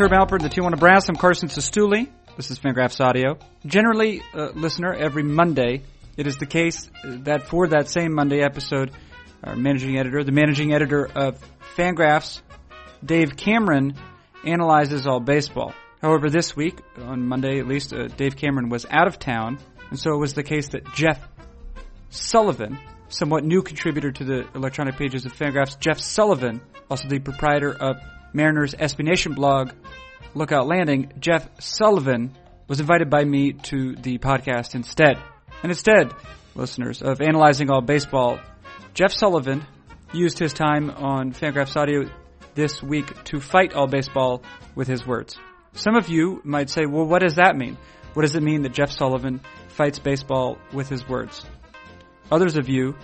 [0.00, 1.10] Herb Alpert, the Tijuana Brass.
[1.10, 2.08] I'm Carson Cistulli.
[2.34, 3.36] This is Fangraphs Audio.
[3.66, 5.82] Generally, uh, listener, every Monday,
[6.16, 8.92] it is the case that for that same Monday episode,
[9.44, 11.38] our managing editor, the managing editor of
[11.76, 12.40] Fangraphs,
[13.04, 13.94] Dave Cameron,
[14.42, 15.74] analyzes all baseball.
[16.00, 19.58] However, this week, on Monday at least, uh, Dave Cameron was out of town,
[19.90, 21.20] and so it was the case that Jeff
[22.08, 22.78] Sullivan,
[23.10, 27.98] somewhat new contributor to the electronic pages of Fangraphs, Jeff Sullivan, also the proprietor of
[28.32, 29.72] Mariners SB Nation blog,
[30.34, 32.36] Lookout Landing, Jeff Sullivan
[32.68, 35.18] was invited by me to the podcast instead.
[35.62, 36.12] And instead,
[36.54, 38.38] listeners, of analyzing all baseball,
[38.94, 39.66] Jeff Sullivan
[40.12, 42.08] used his time on Fangraphs Audio
[42.54, 44.42] this week to fight all baseball
[44.74, 45.36] with his words.
[45.72, 47.76] Some of you might say, well, what does that mean?
[48.14, 51.44] What does it mean that Jeff Sullivan fights baseball with his words?
[52.30, 52.96] Others of you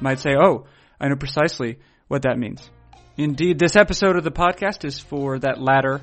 [0.00, 0.66] might say, oh,
[1.00, 2.70] I know precisely what that means.
[3.16, 6.00] Indeed, this episode of the podcast is for that latter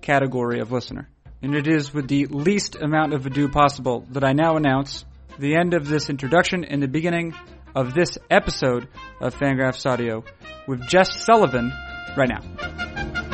[0.00, 1.08] category of listener.
[1.42, 5.04] And it is with the least amount of ado possible that I now announce
[5.38, 7.34] the end of this introduction and the beginning
[7.74, 8.88] of this episode
[9.20, 10.24] of Fangraphs Audio
[10.66, 11.72] with Jeff Sullivan
[12.16, 13.25] right now.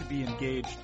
[0.00, 0.78] To be engaged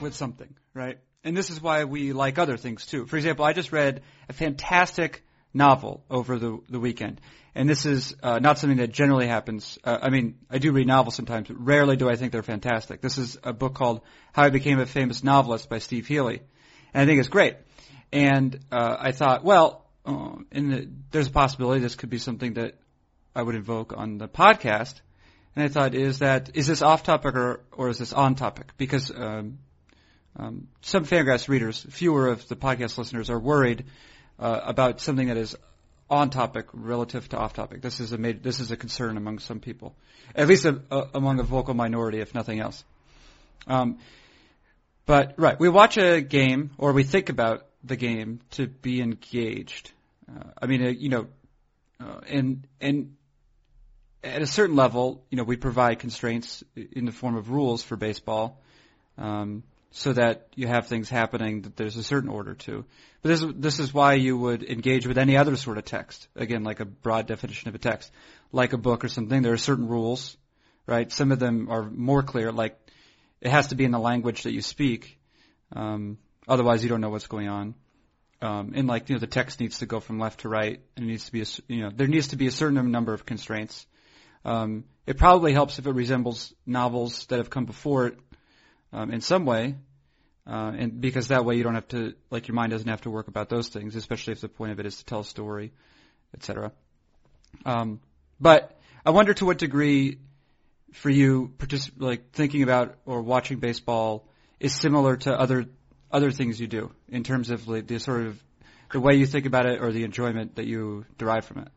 [0.00, 0.98] with something, right?
[1.22, 3.04] And this is why we like other things too.
[3.04, 4.00] For example, I just read
[4.30, 7.20] a fantastic novel over the the weekend,
[7.54, 9.78] and this is uh, not something that generally happens.
[9.84, 13.02] Uh, I mean, I do read novels sometimes, but rarely do I think they're fantastic.
[13.02, 14.00] This is a book called
[14.32, 16.40] How I Became a Famous Novelist by Steve Hely,
[16.94, 17.56] and I think it's great.
[18.12, 22.54] And uh, I thought, well, uh, in the, there's a possibility this could be something
[22.54, 22.78] that
[23.34, 25.02] I would invoke on the podcast.
[25.56, 28.76] And I thought, is that is this off topic or or is this on topic?
[28.76, 29.58] Because um,
[30.38, 33.86] um, some Fangraphs readers, fewer of the podcast listeners, are worried
[34.38, 35.56] uh, about something that is
[36.10, 37.80] on topic relative to off topic.
[37.80, 39.94] This is a made, this is a concern among some people,
[40.34, 42.84] at least a, a, among a vocal minority, if nothing else.
[43.66, 43.98] Um,
[45.06, 49.90] but right, we watch a game or we think about the game to be engaged.
[50.28, 51.26] Uh, I mean, uh, you know,
[52.00, 53.16] uh, and and
[54.24, 57.96] at a certain level, you know, we provide constraints in the form of rules for
[57.96, 58.60] baseball.
[59.18, 59.62] Um,
[59.96, 62.84] so that you have things happening that there's a certain order to.
[63.22, 66.28] But this this is why you would engage with any other sort of text.
[66.36, 68.12] Again, like a broad definition of a text,
[68.52, 69.40] like a book or something.
[69.40, 70.36] There are certain rules,
[70.86, 71.10] right?
[71.10, 72.78] Some of them are more clear, like
[73.40, 75.18] it has to be in the language that you speak.
[75.72, 77.74] Um, otherwise, you don't know what's going on.
[78.42, 81.06] Um, and like you know, the text needs to go from left to right, and
[81.06, 83.24] it needs to be a, you know there needs to be a certain number of
[83.24, 83.86] constraints.
[84.46, 88.18] Um, it probably helps if it resembles novels that have come before it
[88.92, 89.74] um, in some way,
[90.46, 93.10] uh, and because that way you don't have to, like your mind doesn't have to
[93.10, 95.72] work about those things, especially if the point of it is to tell a story,
[96.32, 96.70] etc.
[97.64, 97.98] Um,
[98.40, 100.18] but I wonder to what degree,
[100.92, 104.28] for you, particip- like thinking about or watching baseball
[104.60, 105.66] is similar to other
[106.12, 108.40] other things you do in terms of like the sort of
[108.92, 111.68] the way you think about it or the enjoyment that you derive from it.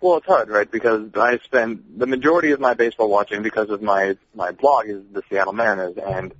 [0.00, 0.70] Well, it's hard, right?
[0.70, 5.02] Because I spend the majority of my baseball watching because of my my blog is
[5.12, 6.32] the Seattle Mariners, and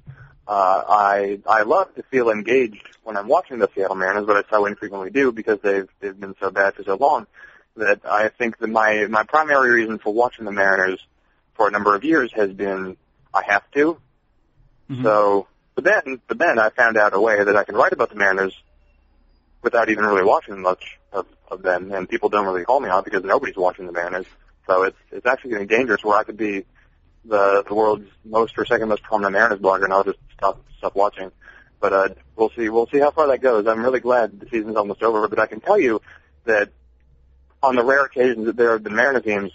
[0.47, 4.51] uh, I I love to feel engaged when I'm watching the Seattle Mariners, but I
[4.51, 7.27] so infrequently do because they've they've been so bad for so long
[7.77, 11.01] that I think that my my primary reason for watching the Mariners
[11.55, 12.97] for a number of years has been
[13.33, 13.99] I have to.
[14.91, 15.03] Mhm.
[15.03, 18.11] So, but then but then I found out a way that I can write about
[18.11, 18.55] the Mariners
[19.63, 23.05] without even really watching much of, of them, and people don't really call me out
[23.05, 24.27] because nobody's watching the Mariners.
[24.67, 26.65] So it's it's actually getting dangerous where I could be
[27.25, 30.95] the the world's most or second most prominent Mariners blogger, and I'll just stop stop
[30.95, 31.31] watching.
[31.81, 33.67] But uh, we'll see we'll see how far that goes.
[33.67, 36.01] I'm really glad the season's almost over, but I can tell you
[36.45, 36.71] that
[37.63, 39.53] on the rare occasions that there have been Mariners games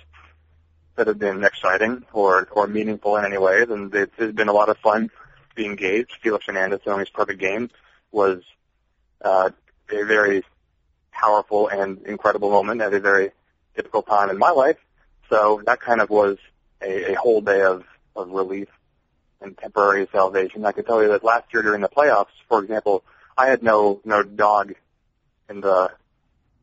[0.96, 4.54] that have been exciting or or meaningful in any way, then it's, it's been a
[4.54, 5.10] lot of fun
[5.56, 6.18] being engaged.
[6.22, 7.70] Felix Hernandez throwing his perfect game
[8.12, 8.44] was
[9.22, 9.50] uh,
[9.90, 10.44] a very
[11.22, 13.32] powerful and incredible moment at a very
[13.76, 14.78] difficult time in my life.
[15.30, 16.38] So that kind of was
[16.82, 17.84] a, a whole day of,
[18.16, 18.68] of relief
[19.40, 20.66] and temporary salvation.
[20.66, 23.04] I can tell you that last year during the playoffs, for example,
[23.38, 24.74] I had no no dog
[25.50, 25.92] in the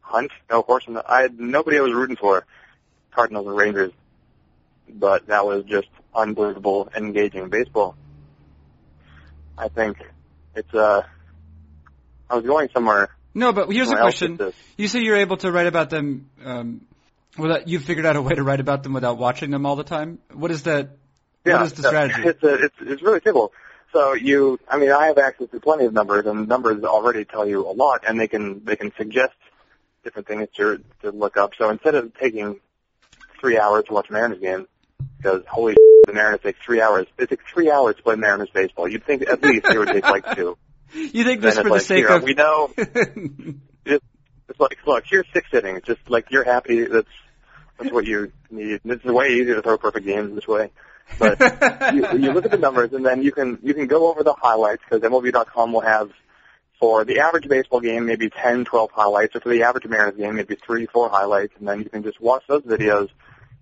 [0.01, 1.05] hunt, no horse in the.
[1.11, 2.45] I had nobody I was rooting for,
[3.11, 3.93] Cardinals and Rangers,
[4.89, 7.97] but that was just unbelievable, engaging baseball.
[9.57, 9.97] I think
[10.55, 11.03] it's uh.
[12.31, 13.09] I was going somewhere
[13.39, 14.39] No, but here's a question.
[14.77, 16.29] You say you're able to write about them.
[16.45, 16.81] Um,
[17.37, 19.85] without, you've figured out a way to write about them without watching them all the
[19.85, 20.19] time.
[20.33, 20.91] What is that?
[21.45, 22.23] Yeah, what is the strategy?
[22.25, 23.53] It's a, it's it's really simple.
[23.93, 27.47] So you, I mean, I have access to plenty of numbers, and numbers already tell
[27.47, 29.35] you a lot, and they can they can suggest
[30.03, 31.53] different things to to look up.
[31.57, 32.59] So instead of taking
[33.41, 34.67] three hours to watch Mariners game,
[35.17, 35.77] because holy
[36.07, 37.07] the Mariners take three hours.
[37.19, 38.89] It took three hours to play Mariners baseball.
[38.89, 40.59] You'd think at least it would take like two.
[40.93, 44.05] You think this for it's the like, sake here, of we know it's,
[44.49, 45.83] it's like look, here's six innings.
[45.85, 46.85] Just like you're happy.
[46.85, 47.09] That's
[47.79, 48.81] that's what you need.
[48.85, 50.71] It's way easier to throw perfect games this way.
[51.19, 51.41] But
[51.95, 54.35] you, you look at the numbers, and then you can you can go over the
[54.35, 56.11] highlights because MLB.com will have
[56.79, 60.37] for the average baseball game maybe 10, 12 highlights, or for the average Mariners game
[60.37, 63.09] maybe three, four highlights, and then you can just watch those videos,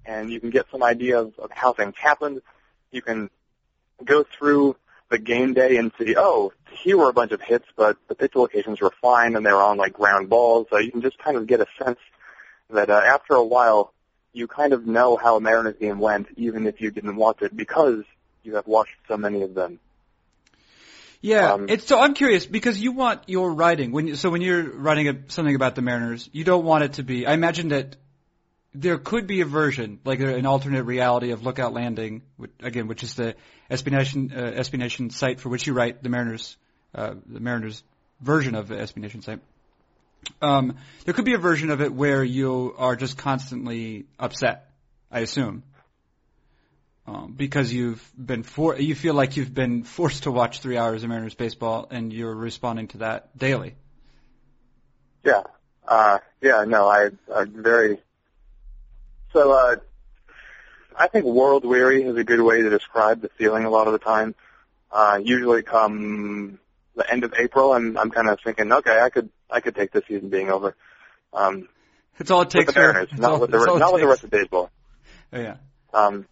[0.04, 2.42] and you can get some idea of, of how things happened.
[2.90, 3.30] You can
[4.04, 4.76] go through
[5.08, 8.34] the game day and see, oh, here were a bunch of hits, but the pitch
[8.34, 10.66] locations were fine, and they were on like ground balls.
[10.70, 11.98] So you can just kind of get a sense
[12.70, 13.92] that uh, after a while,
[14.32, 17.56] you kind of know how a Mariners game went, even if you didn't watch it,
[17.56, 18.04] because
[18.42, 19.80] you have watched so many of them.
[21.22, 24.42] Yeah, Um, it's so I'm curious because you want your writing when you, so when
[24.42, 27.26] you're writing a, something about the Mariners, you don't want it to be.
[27.26, 27.96] I imagine that
[28.74, 33.02] there could be a version, like an alternate reality of Lookout Landing, which, again, which
[33.02, 33.34] is the
[33.70, 36.56] SB Nation uh, SB Nation site for which you write the Mariners,
[36.94, 37.82] uh, the Mariners
[38.20, 39.40] version of the SB Nation site.
[40.42, 44.66] Um, there could be a version of it where you are just constantly upset.
[45.10, 45.62] I assume.
[47.06, 51.04] Um, because you've been for, you feel like you've been forced to watch three hours
[51.04, 53.76] of Mariners baseball, and you're responding to that daily.
[55.24, 55.44] Yeah.
[55.86, 57.98] Uh, yeah, no, I, I'm very,
[59.32, 59.76] so, uh,
[60.98, 63.92] I think world weary is a good way to describe the feeling a lot of
[63.92, 64.34] the time.
[64.90, 66.58] Uh, usually come
[66.94, 69.92] the end of April, I'm, I'm kind of thinking, okay, I could, I could take
[69.92, 70.74] this season being over.
[71.34, 71.68] Um,
[72.18, 73.80] It's all it with takes the for Mariners, not all- with the, it's all it
[73.80, 74.70] not with the rest of baseball.
[75.32, 75.56] Oh, yeah.
[75.92, 76.26] Um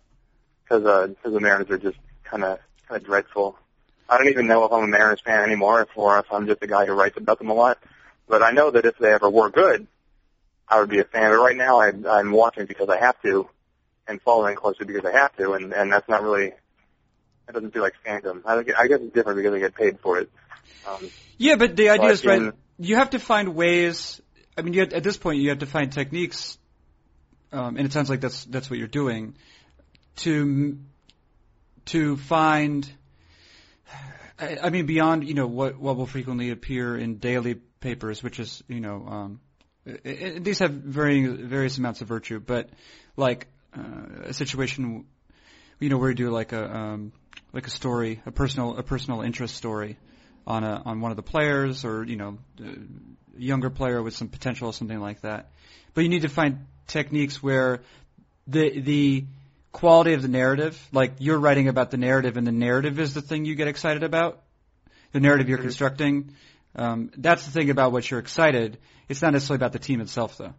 [0.68, 2.58] 'cause uh, cause the Mariners are just kind of,
[2.88, 3.58] kind of dreadful.
[4.08, 6.66] I don't even know if I'm a Mariners fan anymore, or if I'm just a
[6.66, 7.78] guy who writes about them a lot.
[8.28, 9.86] But I know that if they ever were good,
[10.68, 11.30] I would be a fan.
[11.30, 13.48] But right now, I, I'm watching because I have to,
[14.06, 16.52] and following closely because I have to, and and that's not really.
[17.46, 18.40] It doesn't feel like fandom.
[18.46, 20.30] I, I guess it's different because I get paid for it.
[20.88, 22.52] Um, Yeah, but the idea But is right.
[22.78, 24.20] You have to find ways.
[24.56, 26.58] I mean, you have, at this point, you have to find techniques,
[27.52, 29.36] um, and it sounds like that's that's what you're doing,
[30.16, 30.78] to
[31.86, 32.90] to find.
[34.38, 38.40] I, I mean, beyond you know what what will frequently appear in daily papers, which
[38.40, 39.40] is you know um,
[39.86, 42.70] i i these have varying various amounts of virtue, but
[43.16, 45.06] like uh, a situation,
[45.80, 47.12] you know, where you do like a um,
[47.52, 49.96] like a story, a personal a personal interest story
[50.46, 54.28] on a on one of the players or you know a younger player with some
[54.28, 55.50] potential or something like that.
[55.94, 57.82] But you need to find techniques where
[58.46, 59.24] the the
[59.72, 63.22] quality of the narrative, like you're writing about the narrative, and the narrative is the
[63.22, 64.40] thing you get excited about.
[65.12, 66.34] The narrative you're constructing.
[66.76, 68.78] Um, that's the thing about what you're excited.
[69.08, 70.54] It's not necessarily about the team itself, though.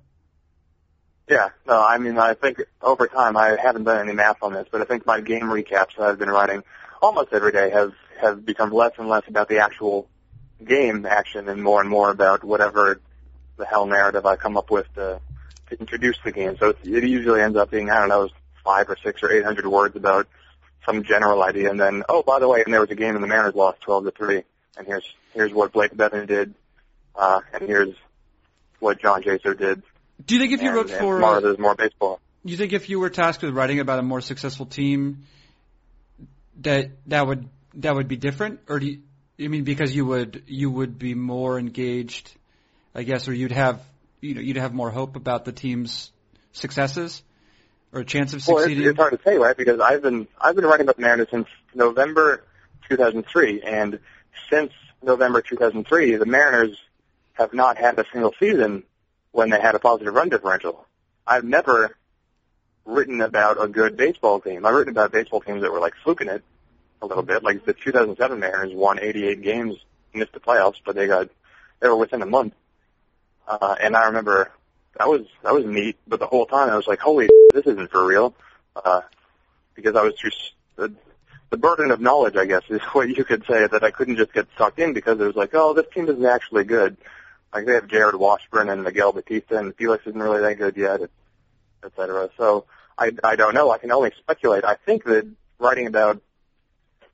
[1.27, 4.67] Yeah, no, I mean, I think over time, I haven't done any math on this,
[4.71, 6.63] but I think my game recaps that I've been writing
[7.01, 10.07] almost every day have, have become less and less about the actual
[10.63, 13.01] game action and more and more about whatever
[13.57, 15.19] the hell narrative I come up with to,
[15.69, 16.57] to introduce the game.
[16.59, 18.29] So it usually ends up being, I don't know,
[18.63, 20.27] five or six or eight hundred words about
[20.85, 23.23] some general idea, and then, oh, by the way, and there was a game and
[23.23, 24.43] the Mariners lost 12 to 3,
[24.77, 26.53] and here's, here's what Blake Beavan did,
[27.15, 27.95] uh, and here's
[28.79, 29.81] what John Jaso did.
[30.23, 32.19] Do you think if you and, wrote for, uh, there's more baseball.
[32.43, 35.23] you think if you were tasked with writing about a more successful team,
[36.61, 38.99] that that would that would be different, or do you,
[39.39, 42.31] I mean because you would you would be more engaged,
[42.93, 43.81] I guess, or you'd have
[44.21, 46.11] you know you'd have more hope about the team's
[46.53, 47.21] successes
[47.91, 48.89] or chance of Well, it's, succeeding.
[48.89, 49.55] it's hard to say, right?
[49.55, 52.43] Because I've been I've been writing about the Mariners since November
[52.89, 53.99] 2003, and
[54.49, 54.71] since
[55.03, 56.77] November 2003, the Mariners
[57.33, 58.83] have not had a single season
[59.35, 60.87] when they had a positive run differential.
[61.27, 61.97] I've never
[62.85, 64.65] written about a good baseball team.
[64.65, 66.41] I've written about baseball teams that were like fluking it
[67.01, 67.43] a little bit.
[67.43, 69.75] Like the 2007 Mariners won 88 games,
[70.13, 71.27] missed the playoffs, but they got
[71.81, 72.53] they were within a month.
[73.45, 74.51] Uh, and I remember
[74.97, 75.97] that was that was neat.
[76.07, 78.33] But the whole time I was like, holy, this isn't for real.
[78.73, 79.01] Uh,
[79.73, 80.93] because I was just the,
[81.49, 84.31] the burden of knowledge, I guess, is what you could say that I couldn't just
[84.31, 86.95] get sucked in because it was like, oh, this team isn't actually good.
[87.55, 90.99] Like they have Jarrod Washburn and Miguel Batista, and Felix isn't really that good yet,
[91.01, 92.29] et cetera.
[92.37, 92.65] So
[92.97, 93.71] I I don't know.
[93.71, 94.65] I can only speculate.
[94.65, 95.25] I think that
[95.57, 96.21] writing about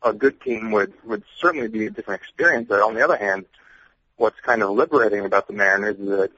[0.01, 2.67] a good team would would certainly be a different experience.
[2.67, 3.45] But on the other hand,
[4.17, 6.31] what's kind of liberating about the Mariners is that,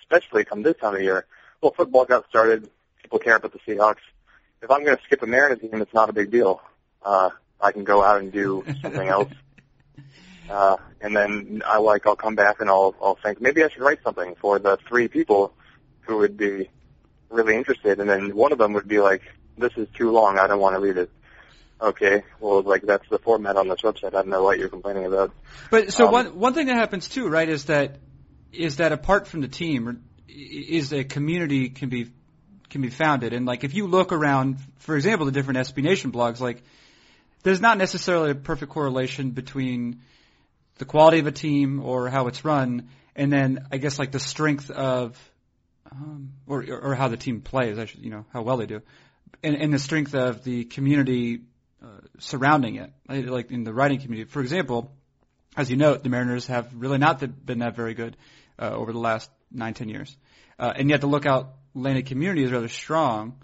[0.00, 1.26] especially come this time of year,
[1.60, 2.70] well, football got started.
[3.02, 4.00] People care about the Seahawks.
[4.62, 6.62] If I'm going to skip a Mariners game, it's not a big deal.
[7.04, 7.28] Uh,
[7.60, 9.30] I can go out and do something else.
[10.48, 13.82] Uh, and then I like I'll come back and I'll I'll think maybe I should
[13.82, 15.54] write something for the three people
[16.02, 16.68] who would be
[17.30, 19.22] really interested, and then one of them would be like,
[19.56, 20.38] "This is too long.
[20.38, 21.10] I don't want to read it."
[21.80, 24.08] Okay, well, like that's the format on this website.
[24.08, 25.32] I don't know what you're complaining about.
[25.70, 27.98] But so Um, one one thing that happens too, right, is that
[28.52, 32.10] is that apart from the team, is a community can be
[32.70, 36.12] can be founded, and like if you look around, for example, the different SB Nation
[36.12, 36.62] blogs, like
[37.42, 40.00] there's not necessarily a perfect correlation between
[40.78, 44.20] the quality of a team or how it's run, and then I guess like the
[44.20, 45.18] strength of
[45.90, 48.82] um, or or how the team plays, I should you know how well they do,
[49.42, 51.42] and, and the strength of the community
[51.82, 51.86] uh,
[52.18, 54.30] surrounding it, like- in the writing community.
[54.30, 54.92] For example,
[55.56, 58.16] as you note, the Mariners have really not been that very good
[58.58, 60.16] uh, over the last nine, ten years,
[60.58, 63.42] uh, and yet the Lookout Landing community is rather strong.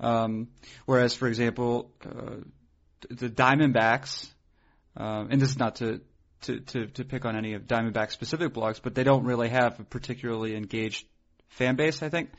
[0.00, 0.48] Um,
[0.86, 2.36] whereas, for example, uh,
[3.08, 4.28] the Diamondbacks,
[4.96, 6.00] um, and this is not to,
[6.42, 9.80] to to to pick on any of Diamondback specific blogs, but they don't really have
[9.80, 11.06] a particularly engaged
[11.48, 12.30] fan base, I think.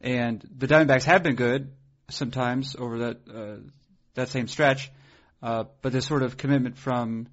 [0.00, 1.72] And the Diamondbacks have been good
[2.08, 3.56] sometimes over that uh,
[4.14, 4.90] that same stretch,
[5.42, 7.28] uh, but the sort of commitment from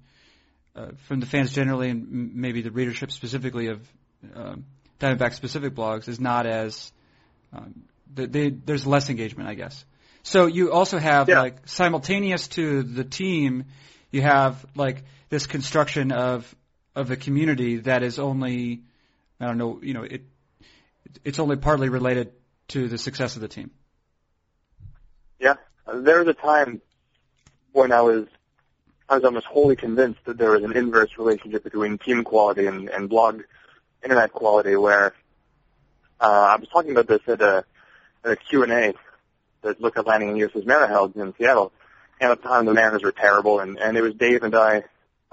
[0.76, 3.88] uh, from the fans generally, and maybe the readership specifically of
[4.34, 4.64] um,
[5.00, 6.92] Diamondback specific blogs, is not as
[7.52, 9.84] um, they, they, there's less engagement, I guess.
[10.22, 11.40] So you also have Yeah.
[11.40, 13.66] like simultaneous to the team,
[14.10, 15.04] you have like
[15.34, 16.54] this construction of
[16.94, 18.84] of a community that is only
[19.40, 20.22] I don't know, you know, it
[21.24, 22.32] it's only partly related
[22.68, 23.72] to the success of the team.
[25.40, 25.56] Yeah,
[25.92, 26.80] there was a time
[27.72, 28.28] when I was
[29.08, 32.88] I was almost wholly convinced that there was an inverse relationship between team quality and,
[32.88, 33.42] and blog
[34.04, 34.76] internet quality.
[34.76, 35.14] Where
[36.20, 37.64] uh, I was talking about this at a
[38.24, 38.94] at a Q and A
[39.62, 41.72] that Lookout Landing and USS Mariner held in Seattle,
[42.20, 44.84] and at the time the Mariners were terrible, and and it was Dave and I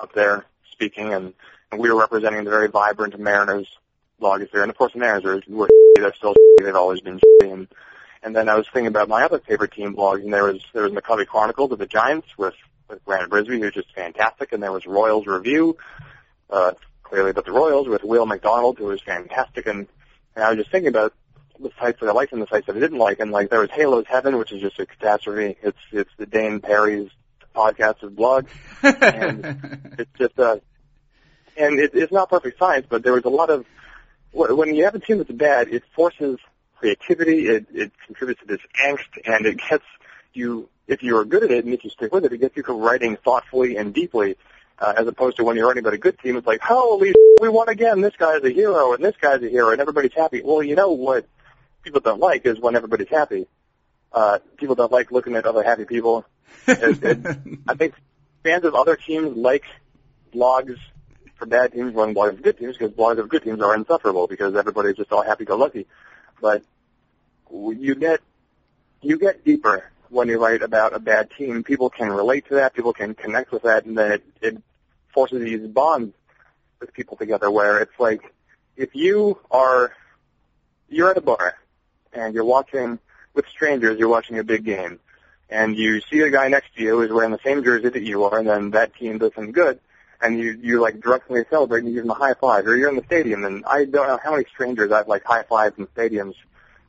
[0.02, 1.34] up there speaking, and,
[1.72, 3.68] and we were representing the very vibrant Mariners
[4.22, 7.68] blogosphere, and of course the Mariners are were they're still they've always been and
[8.24, 10.84] and then I was thinking about my other favorite team blogs, and there was there
[10.84, 12.56] was McCovey Chronicles of the Giants with
[12.90, 15.78] with Brandon Brisbee, who's just fantastic, and there was Royals Review,
[16.50, 19.88] uh, clearly about the Royals with Will McDonald, who was fantastic, and
[20.36, 21.14] and I was just thinking about
[21.60, 23.60] the sites that I liked and the sites that I didn't like, and like there
[23.60, 25.58] was Halo's Heaven, which is just a catastrophe.
[25.62, 27.10] It's it's the Dane Perry's
[27.56, 28.50] podcast of blogs,
[28.82, 30.58] and it's just uh,
[31.58, 33.66] and it, it's not perfect science, but there was a lot of
[34.32, 36.40] when you have a team that's bad, it forces
[36.78, 39.84] creativity, it, it contributes to this angst, and it gets
[40.34, 42.64] you, if you're good at it and if you stick with it, it gets you
[42.64, 44.38] to writing thoughtfully and deeply,
[44.80, 47.50] uh, as opposed to when you're writing about a good team, it's like, holy, we
[47.50, 50.42] won again, this guy's a hero, and this guy's a hero, and everybody's happy.
[50.44, 51.28] Well, you know what
[51.84, 53.48] people don't like is when everybody's happy.
[54.14, 56.26] Uh, people don't like looking at other happy people.
[56.68, 57.38] It, it,
[57.68, 57.96] I think
[58.44, 59.64] fans of other teams like
[60.34, 60.78] blogs
[61.36, 64.28] for bad teams running blogs of good teams because blogs of good teams are insufferable
[64.28, 65.88] because everybody's just all happy-go-lucky.
[66.40, 66.64] But
[67.52, 68.20] you get
[69.02, 71.64] you get deeper when you write about a bad team.
[71.64, 72.74] People can relate to that.
[72.74, 74.64] People can connect with that, and then it, it
[75.14, 76.14] forces these bonds
[76.80, 77.50] with people together.
[77.50, 78.22] Where it's like
[78.76, 79.94] if you are
[80.90, 81.56] you're at a bar
[82.14, 83.00] and you're watching
[83.34, 85.00] with strangers, you're watching a big game,
[85.50, 88.24] and you see a guy next to you who's wearing the same jersey that you
[88.26, 89.80] are, and then that team does some good,
[90.22, 92.90] and you you like drunkenly celebrate and you give them a high five, or you're
[92.90, 95.88] in the stadium, and I don't know how many strangers I've like high fived in
[95.88, 96.36] stadiums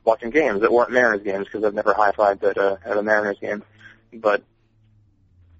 [0.03, 3.03] watching games that weren't Mariners games because I've never high fived at a at a
[3.03, 3.63] Mariners game,
[4.13, 4.43] but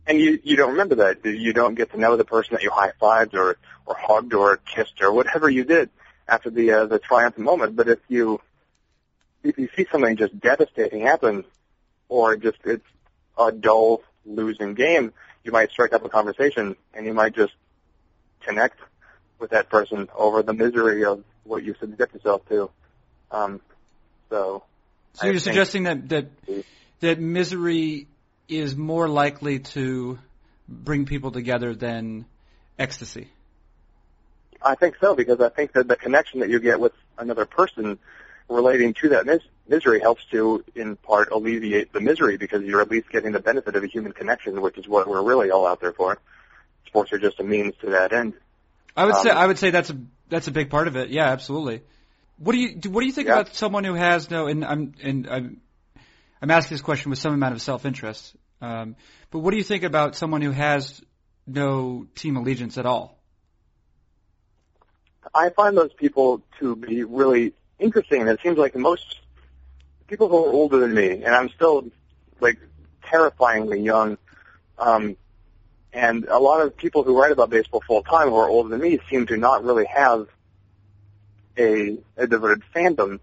[0.05, 1.25] and you you don't remember that.
[1.25, 4.57] You don't get to know the person that you high fived or or hugged or
[4.57, 5.89] kissed or whatever you did
[6.27, 8.39] after the uh, the triumphant moment, but if you
[9.43, 11.45] if you see something just devastating happen,
[12.09, 12.85] or just it's
[13.37, 17.53] a dull losing game, you might strike up a conversation and you might just
[18.41, 18.79] connect
[19.39, 22.69] with that person over the misery of what you subject yourself to.
[23.31, 23.61] Um,
[24.29, 24.63] so,
[25.13, 26.25] So I you're suggesting that that
[27.01, 28.07] that misery
[28.47, 30.19] is more likely to
[30.67, 32.25] bring people together than
[32.79, 33.29] ecstasy.
[34.61, 37.99] I think so because I think that the connection that you get with another person
[38.49, 42.89] relating to that mis- misery helps to, in part, alleviate the misery because you're at
[42.89, 45.79] least getting the benefit of a human connection, which is what we're really all out
[45.81, 46.19] there for.
[46.87, 48.33] Sports are just a means to that end.
[48.95, 49.97] I would say Um, I would say that's a
[50.29, 51.09] that's a big part of it.
[51.09, 51.81] Yeah, absolutely.
[52.37, 53.39] What do you what do you think Yeah.
[53.39, 55.61] about someone who has no and I'm and I'm
[56.41, 58.35] I'm asking this question with some amount of self interest.
[58.61, 58.95] Um,
[59.31, 61.01] but what do you think about someone who has
[61.47, 63.17] no team allegiance at all?
[65.33, 69.19] I find those people to be really interesting, it seems like most
[70.07, 71.89] people who are older than me, and I'm still
[72.39, 72.59] like
[73.03, 74.17] terrifyingly young,
[74.77, 75.15] um,
[75.93, 78.81] And a lot of people who write about baseball full time who are older than
[78.81, 80.27] me seem to not really have
[81.57, 83.19] a, a devoted fandom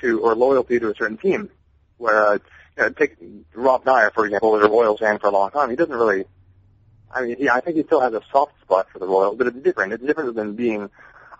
[0.00, 1.50] to or loyalty to a certain team.
[1.98, 2.38] Where uh,
[2.76, 3.16] you know, take
[3.54, 5.70] Rob Neyer for example, was a Royals fan for a long time.
[5.70, 6.24] He doesn't really.
[7.12, 9.46] I mean, he, I think he still has a soft spot for the Royals, but
[9.46, 9.92] it's different.
[9.92, 10.90] It's different than being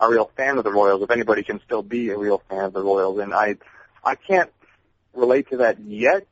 [0.00, 1.02] a real fan of the Royals.
[1.02, 3.56] If anybody can still be a real fan of the Royals, and I,
[4.04, 4.50] I can't
[5.14, 6.26] relate to that yet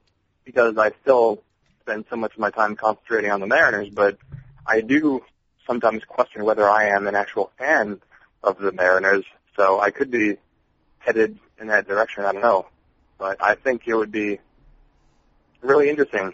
[0.44, 1.42] because I still
[1.80, 4.18] spend so much of my time concentrating on the Mariners, but
[4.66, 5.22] I do
[5.66, 8.00] sometimes question whether I am an actual fan
[8.42, 9.24] of the Mariners.
[9.56, 10.36] So I could be
[10.98, 12.24] headed in that direction.
[12.24, 12.66] I don't know,
[13.18, 14.38] but I think it would be
[15.60, 16.32] really interesting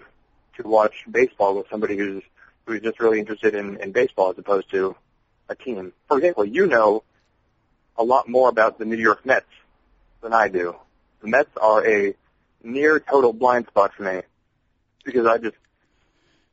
[0.56, 2.22] to watch baseball with somebody who's
[2.66, 4.94] who's just really interested in, in baseball as opposed to
[5.48, 5.92] a team.
[6.08, 7.02] For example, you know
[7.96, 9.46] a lot more about the New York Mets
[10.22, 10.76] than I do.
[11.20, 12.14] The Mets are a
[12.62, 14.22] near total blind spot for me
[15.04, 15.56] because I just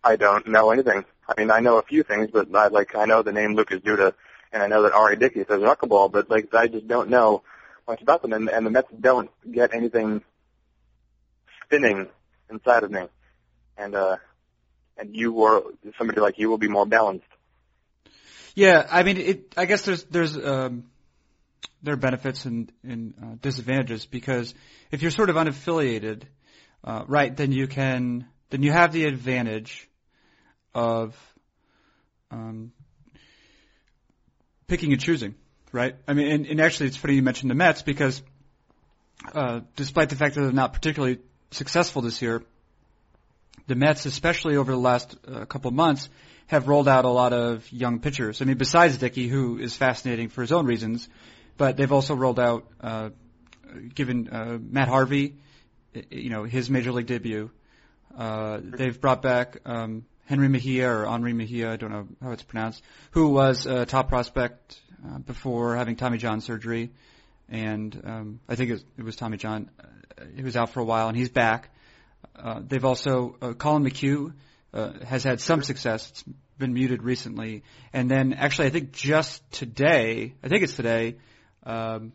[0.04, 1.06] I don't know anything.
[1.28, 3.80] I mean, I know a few things, but I like I know the name Lucas
[3.80, 4.14] Duda,
[4.52, 5.16] and I know that R.A.
[5.16, 7.44] Dickey a knuckleball, but like I just don't know
[7.88, 10.22] much about them, and, and the Mets don't get anything
[11.66, 12.08] spinning
[12.50, 13.04] inside of me,
[13.78, 14.18] and uh,
[14.98, 15.64] and you were
[15.98, 17.26] somebody like you will be more balanced.
[18.56, 19.54] Yeah, I mean, it.
[19.56, 20.86] I guess there's there's um,
[21.82, 24.54] there are benefits and, and uh, disadvantages because
[24.92, 26.24] if you're sort of unaffiliated,
[26.84, 29.88] uh, right, then you can then you have the advantage
[30.74, 31.16] of
[32.32, 32.72] um,
[34.68, 35.36] picking and choosing,
[35.72, 35.96] right?
[36.08, 38.22] I mean, and, and actually, it's funny you mentioned the Mets because
[39.34, 41.20] uh, despite the fact that they're not particularly
[41.52, 42.44] successful this year,
[43.68, 46.10] the Mets, especially over the last uh, couple months,
[46.48, 48.42] have rolled out a lot of young pitchers.
[48.42, 51.08] I mean, besides Dickey, who is fascinating for his own reasons,
[51.60, 53.10] but they've also rolled out, uh,
[53.94, 55.36] given uh, Matt Harvey,
[56.10, 57.52] you know, his major league debut.
[58.18, 62.44] Uh, they've brought back um, Henry Mejia or Henri Mejia, I don't know how it's
[62.44, 66.92] pronounced, who was a top prospect uh, before having Tommy John surgery,
[67.50, 69.70] and um, I think it was, it was Tommy John.
[69.78, 71.72] Uh, he was out for a while, and he's back.
[72.38, 74.32] Uh, they've also uh, Collin McHugh
[74.74, 76.10] uh, has had some success.
[76.10, 76.24] It's
[76.58, 81.18] been muted recently, and then actually I think just today, I think it's today,
[81.64, 82.14] um,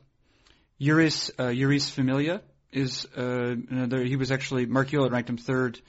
[0.80, 3.22] Jeurys uh, Jeurys Familia is uh,
[3.70, 4.02] another.
[4.02, 5.80] He was actually Marc Hulet ranked him third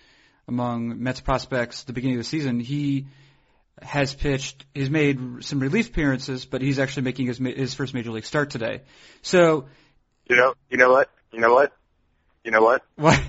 [0.48, 2.60] among Mets prospects at the beginning of the season.
[2.60, 3.08] He
[3.82, 4.66] has pitched.
[4.74, 8.52] He's made some relief appearances, but he's actually making his his first major league start
[8.52, 8.82] today.
[9.22, 9.66] So,
[10.30, 11.74] you know, you know what, you know what,
[12.44, 12.84] you know what?
[12.96, 13.20] What?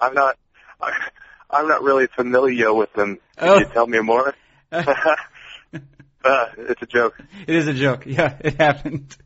[0.00, 0.36] I'm not.
[1.50, 3.18] I'm not really familiar with them.
[3.38, 3.58] Can Oh.
[3.58, 4.34] you tell me more?
[4.72, 7.14] uh, it's a joke.
[7.46, 8.04] It is a joke.
[8.06, 9.16] Yeah, it happened.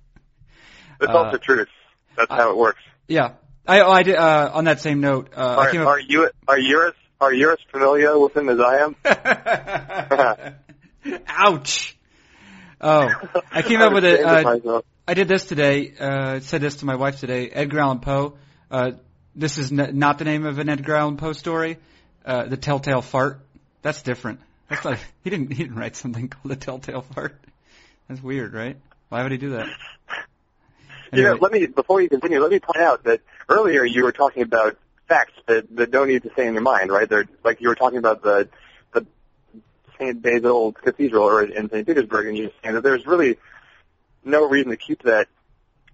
[1.01, 1.69] It's Uh, also truth.
[2.17, 2.81] That's how it works.
[3.07, 3.33] Yeah.
[3.67, 6.31] I, oh, I did, uh, on that same note, uh, I Are, came are you
[6.47, 8.97] are you as are you as familiar with him as I am?
[11.29, 11.97] Ouch.
[12.81, 13.09] Oh,
[13.51, 14.25] I came up with a.
[14.25, 14.81] Uh.
[15.07, 15.93] I did this today.
[15.99, 17.49] Uh, said this to my wife today.
[17.49, 18.35] Edgar Allan Poe.
[18.71, 18.93] Uh,
[19.35, 21.79] this is n- not the name of an Edgar Allan Poe story.
[22.25, 23.41] Uh, the Telltale Fart.
[23.83, 24.41] That's different.
[24.69, 27.37] That's like he didn't he didn't write something called the Telltale Fart.
[28.09, 28.77] That's weird, right?
[29.09, 29.69] Why would he do that?
[31.13, 34.13] You know, let me before you continue, let me point out that earlier you were
[34.13, 34.77] talking about
[35.09, 37.09] facts that, that don't need to stay in your mind, right?
[37.09, 38.49] They're like you were talking about the
[38.93, 39.07] the
[39.99, 41.87] Saint Basil Cathedral or in St.
[41.87, 43.39] Petersburg, and you were saying that there's really
[44.25, 45.29] no reason to keep that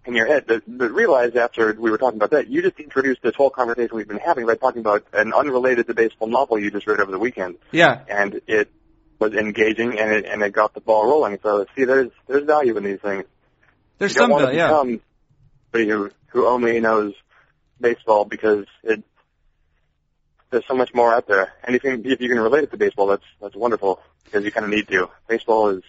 [0.06, 0.44] in your head.
[0.46, 3.96] But, but realize after we were talking about that, you just introduced this whole conversation
[3.96, 7.10] we've been having by talking about an unrelated to baseball novel you just read over
[7.10, 8.70] the weekend, yeah, and it
[9.18, 11.38] was engaging and it and it got the ball rolling.
[11.42, 13.24] So see, there's there's value in these things.
[13.98, 14.68] There's some want to yeah.
[14.68, 15.00] become
[15.72, 17.14] somebody who, who only knows
[17.80, 19.02] baseball because it
[20.50, 21.52] there's so much more out there.
[21.66, 24.70] Anything if you can relate it to baseball, that's that's wonderful because you kind of
[24.70, 25.10] need to.
[25.26, 25.82] Baseball is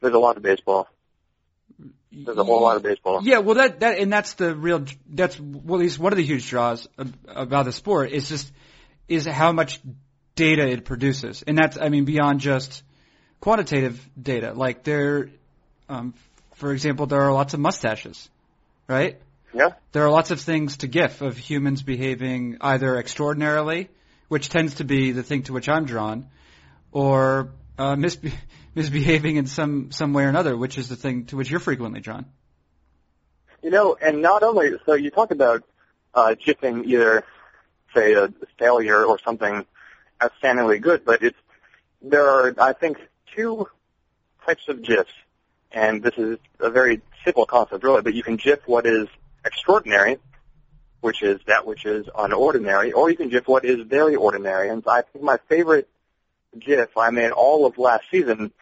[0.00, 0.88] there's a lot of baseball.
[2.12, 3.20] There's a whole lot of baseball.
[3.22, 4.84] Yeah, well, that that and that's the real.
[5.08, 6.88] That's well, at least one of the huge draws
[7.28, 8.50] about the sport is just
[9.06, 9.80] is how much
[10.34, 12.82] data it produces, and that's I mean beyond just
[13.40, 14.54] quantitative data.
[14.54, 15.28] Like there,
[15.88, 16.14] um,
[16.60, 18.28] for example, there are lots of mustaches,
[18.86, 19.18] right?
[19.54, 19.70] Yeah.
[19.92, 23.88] There are lots of things to GIF of humans behaving either extraordinarily,
[24.28, 26.28] which tends to be the thing to which I'm drawn,
[26.92, 28.34] or uh, misbe-
[28.74, 32.00] misbehaving in some some way or another, which is the thing to which you're frequently
[32.00, 32.26] drawn.
[33.62, 35.64] You know, and not only so you talk about
[36.12, 37.24] uh jiffing either
[37.94, 39.64] say a failure or something
[40.20, 41.38] outstandingly good, but it's
[42.02, 42.98] there are I think
[43.34, 43.66] two
[44.44, 45.12] types of gifs.
[45.72, 49.08] And this is a very simple concept really, but you can gif what is
[49.44, 50.18] extraordinary,
[51.00, 54.68] which is that which is unordinary, or you can gif what is very ordinary.
[54.68, 55.88] And I think my favorite
[56.58, 58.52] GIF I made all of last season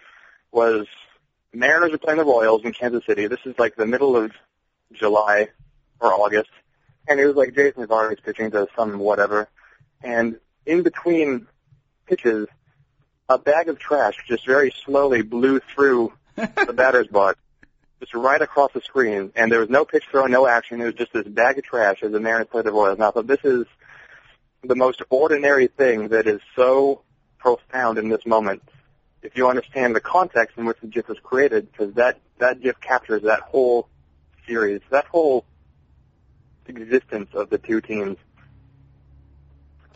[0.53, 0.87] was
[1.53, 3.27] Mariners are playing the Royals in Kansas City.
[3.27, 4.33] This is like the middle of
[4.93, 5.49] July
[6.01, 6.51] or August,
[7.09, 9.49] and it was like Jason Vargas pitching to some whatever,
[10.03, 11.47] and in between
[12.07, 12.47] pitches,
[13.29, 17.39] a bag of trash just very slowly blew through the batter's box,
[18.01, 20.81] just right across the screen, and there was no pitch throw, no action.
[20.81, 22.99] It was just this bag of trash as the Mariners played the Royals.
[22.99, 23.67] Now, but this is
[24.63, 27.03] the most ordinary thing that is so
[27.39, 28.63] profound in this moment.
[29.23, 32.81] If you understand the context in which the GIF was created, because that that GIF
[32.81, 33.89] captures that whole
[34.47, 35.45] series, that whole
[36.67, 38.17] existence of the two teams.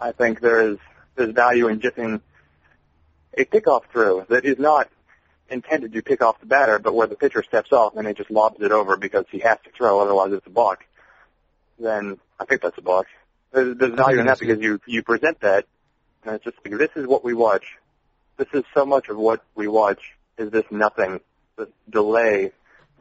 [0.00, 0.78] I think there is
[1.14, 2.20] there's value in GIFing
[3.35, 4.88] a pickoff throw that is not
[5.48, 8.31] intended to pick off the batter, but where the pitcher steps off and he just
[8.31, 10.85] lobs it over because he has to throw, otherwise it's a balk.
[11.78, 13.07] Then I think that's a balk.
[13.52, 15.66] There's, there's value in that because you you present that,
[16.24, 17.76] and it's just like this is what we watch.
[18.38, 20.00] This is so much of what we watch.
[20.38, 21.20] Is this nothing?
[21.57, 22.52] The delay.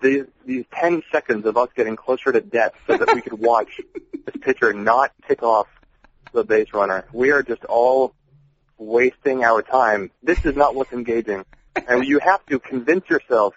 [0.02, 3.80] These these ten seconds of us getting closer to death so that we could watch
[4.14, 5.68] this pitcher not pick off
[6.34, 7.06] the base runner.
[7.14, 8.14] We are just all
[8.78, 10.12] wasting our time.
[10.24, 11.46] This is not what's engaging.
[11.76, 13.56] And you have to convince yourself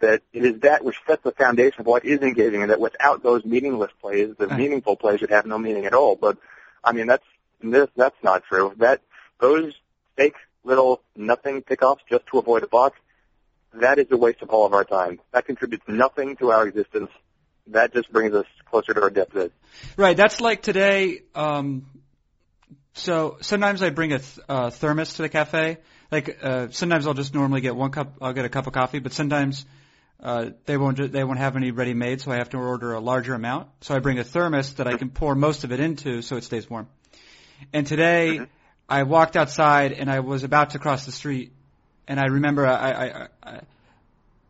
[0.00, 3.22] that it is that which sets the foundation of what is engaging and that without
[3.22, 6.16] those meaningless plays, the meaningful plays would have no meaning at all.
[6.16, 6.38] But
[6.84, 7.24] I mean that's
[7.60, 8.74] this that's not true.
[8.78, 9.02] That
[9.40, 9.74] those
[10.16, 12.94] fake little nothing pickoffs just to avoid a balk,
[13.74, 15.20] that is a waste of all of our time.
[15.32, 17.10] That contributes nothing to our existence.
[17.68, 19.28] That just brings us closer to our death.
[19.96, 20.16] Right.
[20.16, 21.22] That's like today.
[21.34, 21.86] Um,
[22.94, 25.78] so sometimes I bring a th- uh, thermos to the cafe.
[26.10, 28.14] Like uh, sometimes I'll just normally get one cup.
[28.20, 29.66] I'll get a cup of coffee, but sometimes
[30.20, 31.12] uh, they won't.
[31.12, 33.68] They won't have any ready made, so I have to order a larger amount.
[33.82, 36.44] So I bring a thermos that I can pour most of it into, so it
[36.44, 36.88] stays warm.
[37.72, 38.40] And today
[38.88, 41.52] I walked outside and I was about to cross the street,
[42.06, 43.60] and I remember I I I,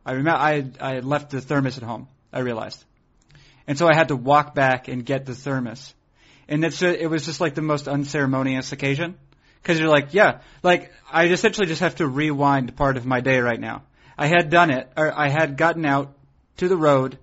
[0.06, 2.06] I remember I I had left the thermos at home.
[2.32, 2.84] I realized,
[3.66, 5.94] and so I had to walk back and get the thermos
[6.48, 9.16] and it's it was just like the most unceremonious occasion
[9.62, 13.40] because you're like, yeah, like I essentially just have to rewind part of my day
[13.40, 13.82] right now.
[14.16, 16.12] I had done it, or I had gotten out
[16.56, 17.18] to the road,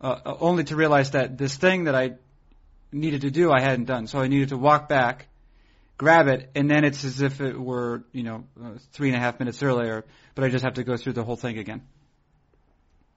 [0.00, 2.14] uh, uh, only to realize that this thing that I
[2.90, 4.06] needed to do I hadn't done.
[4.06, 5.26] So I needed to walk back,
[5.98, 9.20] grab it, and then it's as if it were you know uh, three and a
[9.20, 11.82] half minutes earlier, but I just have to go through the whole thing again.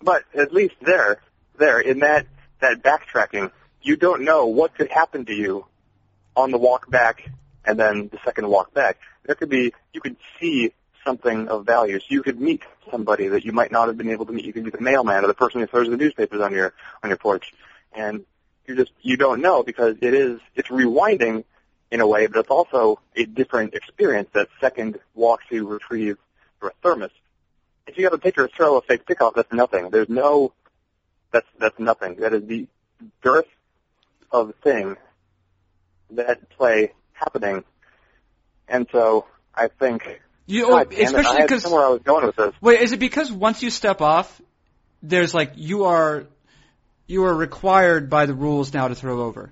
[0.02, 1.22] But at least there,
[1.58, 2.28] there in that
[2.60, 5.66] that backtracking, you don't know what could happen to you
[6.36, 7.30] on the walk back
[7.65, 8.97] and then the second walk back.
[9.26, 10.74] There could be you could see
[11.06, 12.00] something of value.
[12.00, 14.45] So you could meet somebody that you might not have been able to meet.
[14.45, 17.10] You could be the mailman or the person who throws the newspapers on your on
[17.10, 17.54] your porch.
[17.93, 18.26] And
[18.67, 21.43] you just you don't know because it is it's rewinding
[21.91, 24.30] in a way, but it's also a different experience.
[24.34, 26.17] That second walk to retrieve
[26.62, 27.12] your thermos.
[27.88, 29.89] If you have a pitcher throw a fake pickoff, that's nothing.
[29.89, 30.54] There's no
[31.32, 32.15] that's that's nothing.
[32.17, 32.67] That is the
[33.21, 33.47] dearth
[34.32, 34.97] of thing
[36.12, 37.64] that play happening.
[38.68, 40.04] And so I think
[40.48, 42.54] You, God damn it, I especially because somewhere I was going with this.
[42.62, 44.42] Wait, is it because once you step off,
[45.04, 46.26] there's like you are
[47.08, 49.52] you are required by the rules now to throw over,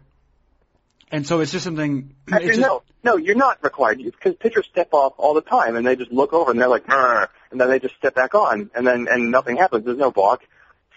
[1.11, 2.15] and so it's just something.
[2.27, 5.85] It's just, no, no, you're not required because pitchers step off all the time and
[5.85, 8.85] they just look over and they're like, and then they just step back on and
[8.85, 9.85] then and nothing happens.
[9.85, 10.41] There's no balk.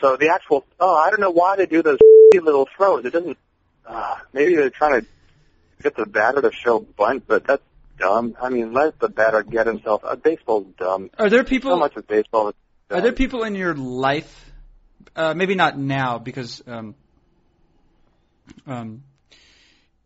[0.00, 1.98] So the actual oh, I don't know why they do those
[2.34, 3.04] little throws.
[3.04, 3.38] It doesn't.
[3.86, 5.06] Uh, maybe they're trying to
[5.82, 7.62] get the batter to show bunt, but that's
[7.98, 8.36] dumb.
[8.40, 10.02] I mean, let the batter get himself.
[10.04, 11.10] Uh, baseball's dumb.
[11.18, 11.76] Are there So people?
[11.76, 12.54] much of baseball is
[12.88, 12.98] dumb.
[12.98, 14.50] Are there people in your life?
[15.14, 16.94] Uh, maybe not now because um,
[18.66, 19.02] um,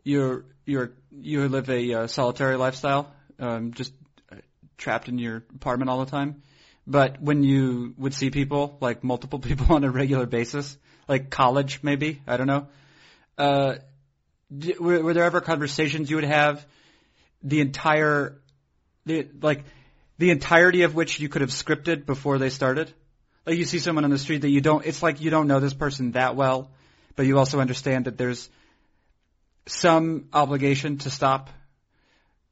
[0.03, 3.93] you're you're you live a uh, solitary lifestyle, um, just
[4.33, 4.37] uh,
[4.79, 6.43] trapped in your apartment all the time.
[6.87, 10.77] But when you would see people, like multiple people on a regular basis,
[11.09, 12.67] like college maybe, I don't know.
[13.39, 13.75] Uh,
[14.51, 16.65] were, were there ever conversations you would have
[17.43, 18.39] the entire,
[19.05, 19.65] the, like,
[20.19, 22.93] the entirety of which you could have scripted before they started?
[23.45, 25.61] Like you see someone on the street that you don't, it's like you don't know
[25.61, 26.71] this person that well,
[27.15, 28.51] but you also understand that there's
[29.67, 31.51] some obligation to stop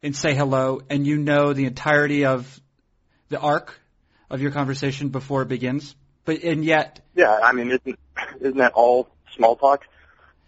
[0.03, 2.61] and say hello, and you know the entirety of
[3.31, 3.81] the arc
[4.29, 5.95] of your conversation before it begins.
[6.25, 7.99] But and yet, Yeah, I mean, isn't
[8.41, 9.87] isn't that all small talk?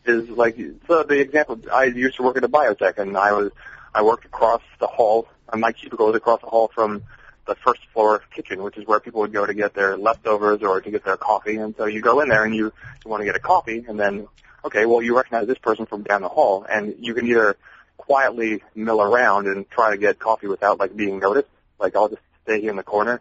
[0.07, 1.59] Is like so the example.
[1.73, 3.51] I used to work at a biotech, and I was
[3.95, 5.29] I worked across the hall.
[5.53, 7.03] And my cubicle was across the hall from
[7.47, 10.81] the first floor kitchen, which is where people would go to get their leftovers or
[10.81, 11.57] to get their coffee.
[11.57, 12.73] And so you go in there and you,
[13.05, 14.27] you want to get a coffee, and then
[14.65, 17.57] okay, well you recognize this person from down the hall, and you can either
[17.97, 22.23] quietly mill around and try to get coffee without like being noticed, Like I'll just
[22.45, 23.21] stay here in the corner,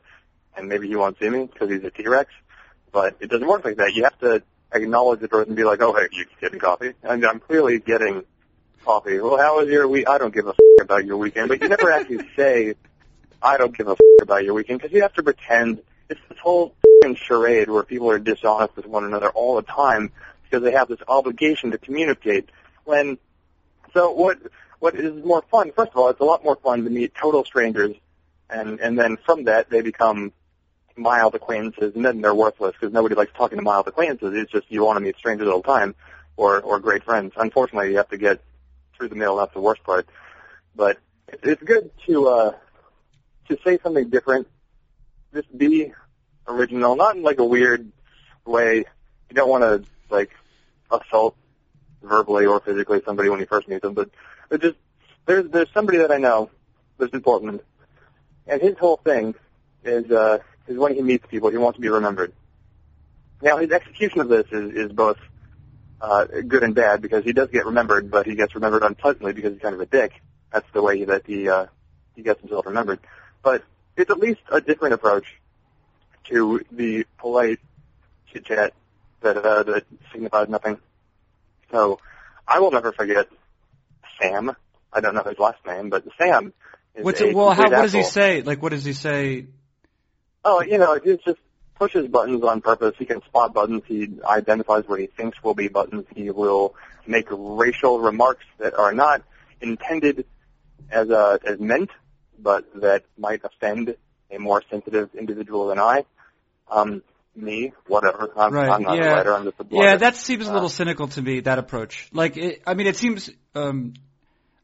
[0.55, 2.31] and maybe he won't see me because he's a T-Rex.
[2.91, 3.93] But it doesn't work like that.
[3.93, 4.43] You have to
[4.73, 8.23] acknowledge the person and be like, "Oh, hey, you getting coffee?" And I'm clearly getting
[8.83, 9.19] coffee.
[9.19, 10.07] Well, how was your week?
[10.07, 11.49] I don't give a f- about your weekend.
[11.49, 12.75] But you never actually say,
[13.41, 15.81] "I don't give a f- about your weekend," because you have to pretend.
[16.07, 20.11] It's this whole f***ing charade where people are dishonest with one another all the time
[20.43, 22.49] because they have this obligation to communicate.
[22.83, 23.17] When
[23.93, 24.37] so what
[24.79, 25.71] what is more fun?
[25.71, 27.95] First of all, it's a lot more fun to meet total strangers,
[28.49, 30.31] and and then from that they become
[30.97, 34.33] mild acquaintances, and then they're worthless because nobody likes talking to mild acquaintances.
[34.33, 35.95] It's just you want to meet strangers all the time,
[36.37, 37.33] or or great friends.
[37.35, 38.41] Unfortunately, you have to get
[38.97, 39.37] through the middle.
[39.37, 40.07] That's the worst part.
[40.75, 40.97] But
[41.43, 42.53] it's good to uh,
[43.49, 44.47] to say something different.
[45.33, 45.93] Just be
[46.47, 47.91] original, not in like a weird
[48.45, 48.77] way.
[48.77, 50.31] You don't want to like
[50.91, 51.35] assault
[52.01, 54.09] verbally or physically somebody when you first meet them, but,
[54.61, 54.75] just
[55.25, 56.51] there's there's somebody that I know
[56.99, 57.61] lives in Portland,
[58.47, 59.33] and his whole thing
[59.83, 62.33] is uh, is when he meets people, he wants to be remembered.
[63.41, 65.17] Now his execution of this is is both
[66.01, 69.53] uh, good and bad because he does get remembered, but he gets remembered unpleasantly because
[69.53, 70.13] he's kind of a dick.
[70.51, 71.67] That's the way that he uh,
[72.15, 72.99] he gets himself remembered.
[73.43, 73.63] But
[73.97, 75.25] it's at least a different approach
[76.25, 77.59] to the polite
[78.31, 78.73] chit chat
[79.21, 80.79] that uh, that signifies nothing.
[81.71, 81.99] So
[82.47, 83.27] I will never forget
[84.21, 84.55] Sam.
[84.93, 86.53] I don't know his last name, but Sam.
[86.93, 88.41] Is What's a it, well, how, what does he say?
[88.41, 89.47] Like, what does he say?
[90.47, 91.39] Oh, you know, he just
[91.77, 92.93] pushes buttons on purpose.
[92.97, 93.81] He can spot buttons.
[93.87, 96.05] He identifies what he thinks will be buttons.
[96.15, 96.75] He will
[97.07, 99.23] make racial remarks that are not
[99.59, 100.25] intended
[100.91, 101.89] as uh, as meant,
[102.39, 103.95] but that might offend
[104.31, 106.05] a more sensitive individual than I.
[106.69, 107.01] Um,
[107.35, 108.31] me, whatever.
[108.37, 109.11] I'm, Right, I'm not yeah.
[109.11, 109.33] a writer.
[109.33, 109.83] I'm just a blogger.
[109.83, 111.41] Yeah, that seems a Uh, little cynical to me.
[111.41, 113.29] That approach, like, it, I mean, it seems.
[113.53, 113.93] Um,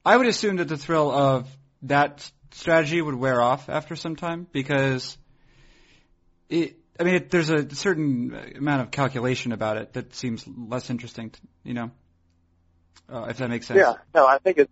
[0.05, 1.49] I would assume that the thrill of
[1.83, 5.17] that strategy would wear off after some time because
[6.51, 6.77] it.
[6.99, 11.31] I mean, it, there's a certain amount of calculation about it that seems less interesting.
[11.31, 11.91] To, you know,
[13.09, 13.79] uh, if that makes sense.
[13.79, 14.71] Yeah, no, I think it's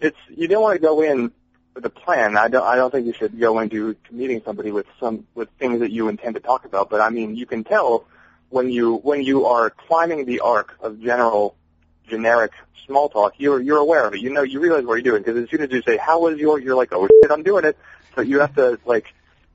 [0.00, 1.32] it's you don't want to go in
[1.74, 2.36] with a plan.
[2.36, 5.80] I don't I don't think you should go into meeting somebody with some with things
[5.80, 6.88] that you intend to talk about.
[6.88, 8.06] But I mean, you can tell
[8.48, 11.56] when you when you are climbing the arc of general
[12.08, 12.52] generic
[12.86, 13.34] small talk.
[13.38, 14.20] You're you're aware of it.
[14.20, 16.38] You know you realize what you're doing because as soon as you say how was
[16.38, 17.76] your, you're like oh shit, I'm doing it.
[18.14, 19.12] So you have to like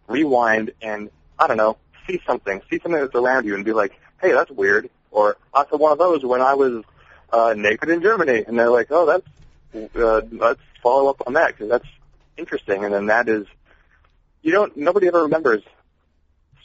[0.07, 1.09] rewind and
[1.41, 1.77] I don't know
[2.07, 4.89] see something, see something that's around you, and be like, hey, that's weird.
[5.11, 6.83] Or I saw one of those when I was
[7.31, 11.49] uh, naked in Germany, and they're like, oh, that's uh, let's follow up on that
[11.49, 11.87] because that's
[12.37, 12.83] interesting.
[12.85, 13.45] And then that is,
[14.41, 15.61] you don't, nobody ever remembers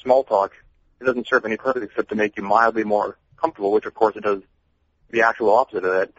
[0.03, 0.53] small talk.
[1.01, 4.17] It doesn't serve any purpose except to make you mildly more comfortable, which of course
[4.17, 4.43] it does
[5.11, 6.11] the actual opposite of that.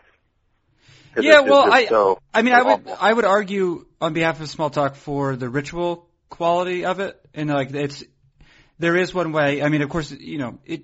[1.24, 2.98] Yeah, it's- well, I, so- I mean, I would, awful.
[3.00, 7.50] I would argue on behalf of small talk for the ritual quality of it, and
[7.50, 8.04] like it's,
[8.80, 9.62] there is one way.
[9.62, 10.84] I mean, of course, you know, it,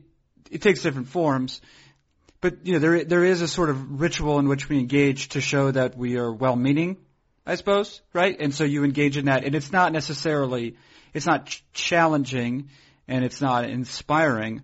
[0.50, 1.62] it takes different forms,
[2.42, 5.42] but you know, there, there is a sort of ritual in which we engage to
[5.42, 6.98] show that we are well-meaning,
[7.46, 8.36] I suppose, right?
[8.40, 10.76] And so you engage in that, and it's not necessarily,
[11.14, 12.70] it's not ch- challenging,
[13.08, 14.62] and it's not inspiring,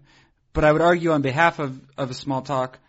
[0.54, 2.80] but I would argue on behalf of, of a small talk,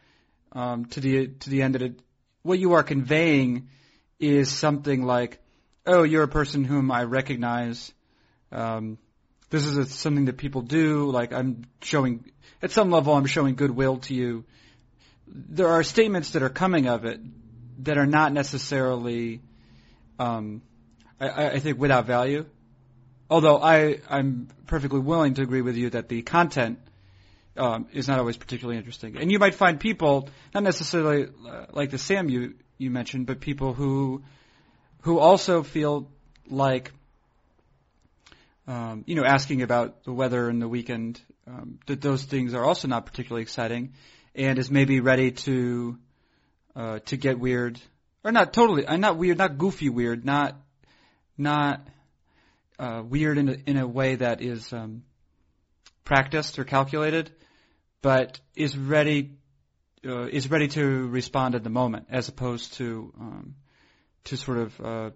[0.52, 2.00] um, to the to the end that it,
[2.42, 3.68] what you are conveying
[4.18, 5.38] is something like,
[5.86, 7.92] oh, you're a person whom I recognize.
[8.52, 8.98] Um,
[9.50, 11.10] this is a, something that people do.
[11.10, 12.24] Like I'm showing,
[12.62, 14.44] at some level, I'm showing goodwill to you.
[15.26, 17.20] There are statements that are coming of it
[17.84, 19.40] that are not necessarily,
[20.18, 20.62] um,
[21.20, 22.46] I- I, think, without value.
[23.28, 26.78] Although I, I'm perfectly willing to agree with you that the content
[27.56, 29.16] um, is not always particularly interesting.
[29.16, 33.40] And you might find people, not necessarily uh, like the Sam you you mentioned, but
[33.40, 34.22] people who
[35.02, 36.08] who also feel
[36.48, 36.92] like
[38.70, 42.64] um, you know asking about the weather and the weekend um, that those things are
[42.64, 43.94] also not particularly exciting,
[44.34, 45.98] and is maybe ready to
[46.76, 47.80] uh, to get weird.
[48.22, 50.56] Or not totally, uh, not weird, not goofy weird, not
[51.36, 51.80] not
[52.78, 55.02] uh, weird in a, in a way that is um,
[56.04, 57.32] practiced or calculated,
[58.02, 59.32] but is ready
[60.06, 63.54] uh, is ready to respond at the moment, as opposed to um,
[64.24, 65.10] to sort of uh,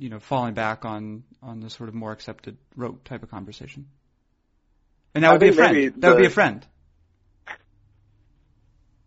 [0.00, 3.86] you know falling back on on the sort of more accepted rote type of conversation.
[5.14, 5.94] And that I would be a friend.
[5.98, 6.66] That would be a friend.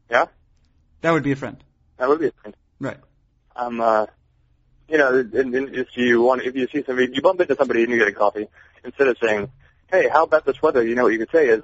[0.10, 0.26] Yeah?
[1.02, 1.64] That would be a friend.
[1.98, 2.56] that would be a friend.
[2.80, 2.98] Right.
[3.56, 4.06] Um, uh,
[4.88, 7.84] you know, and, and if you want, if you see somebody, you bump into somebody
[7.84, 8.48] and you get a coffee,
[8.84, 9.50] instead of saying,
[9.90, 11.64] "Hey, how about this weather?" You know what you could say is,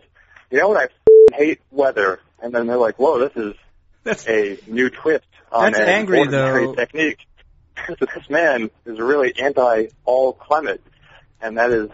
[0.49, 0.91] "You know what?
[1.31, 3.53] I hate weather," and then they're like, "Whoa, this is
[4.03, 6.73] That's a new twist on That's an angry, though.
[6.73, 7.19] technique."
[7.87, 10.81] So this man is really anti all climate,
[11.41, 11.89] and that is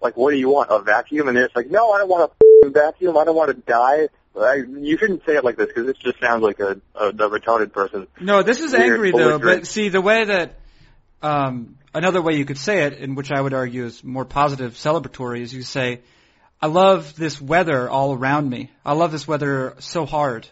[0.00, 0.70] like, what do you want?
[0.70, 1.28] A vacuum?
[1.28, 2.32] And it's like, no, I don't want
[2.64, 3.16] a vacuum.
[3.16, 4.08] I don't want to die.
[4.38, 7.30] I, you shouldn't say it like this because this just sounds like a, a, a
[7.30, 8.06] retarded person.
[8.20, 9.38] No, this is Weird, angry though.
[9.38, 10.58] But see, the way that
[11.22, 14.74] um, another way you could say it, in which I would argue is more positive,
[14.74, 16.00] celebratory, is you say,
[16.60, 18.70] "I love this weather all around me.
[18.84, 20.46] I love this weather so hard.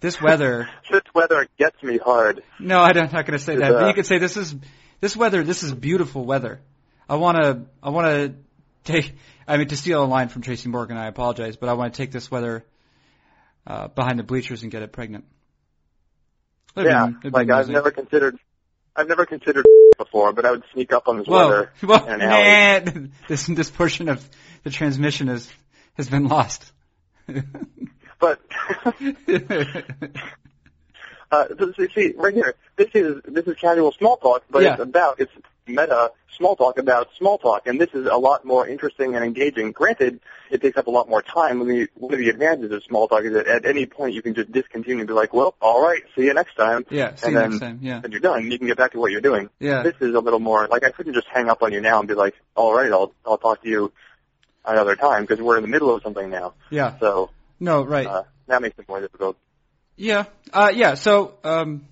[0.00, 2.42] This weather." This weather gets me hard.
[2.60, 3.72] no, I don't, I'm not going to say Is that.
[3.72, 4.54] But you could say, "This is
[5.00, 5.42] this weather.
[5.42, 6.60] This is beautiful weather.
[7.08, 7.62] I want to.
[7.82, 8.34] I want to
[8.84, 9.14] take.
[9.48, 11.96] I mean, to steal a line from Tracy Morgan, I apologize, but I want to
[11.96, 12.64] take this weather
[13.66, 15.24] uh, behind the bleachers and get it pregnant."
[16.74, 18.38] That'd yeah, be- like I've never considered,
[18.94, 19.64] I've never considered
[19.96, 23.70] before, but I would sneak up on this Whoa, weather whoa, in an this this
[23.70, 24.28] portion of
[24.62, 25.50] the transmission has
[25.94, 26.70] has been lost.
[28.18, 28.40] But
[31.30, 31.44] uh,
[31.94, 34.72] see, right here, this is this is casual small talk, but Yeah.
[34.74, 35.32] it's about it's
[35.66, 39.72] meta small talk about small talk, and this is a lot more interesting and engaging.
[39.72, 41.58] Granted, it takes up a lot more time.
[41.60, 44.14] One of the, one of the advantages of small talk is that at any point
[44.14, 46.84] you can just discontinue and be like, well, all right, see you next time.
[46.90, 47.78] yeah, see and you then next time.
[47.82, 48.50] Yeah, and you're done.
[48.50, 49.48] You can get back to what you're doing.
[49.58, 51.98] yeah, This is a little more like I couldn't just hang up on you now
[51.98, 53.92] and be like, all right, I'll I'll talk to you
[54.64, 56.52] another time because we're in the middle of something now.
[56.70, 56.98] yeah.
[57.00, 58.06] So No, right.
[58.06, 59.36] uh, that makes it more difficult.
[59.96, 60.94] yeah, uh, yeah.
[60.94, 61.86] So, um,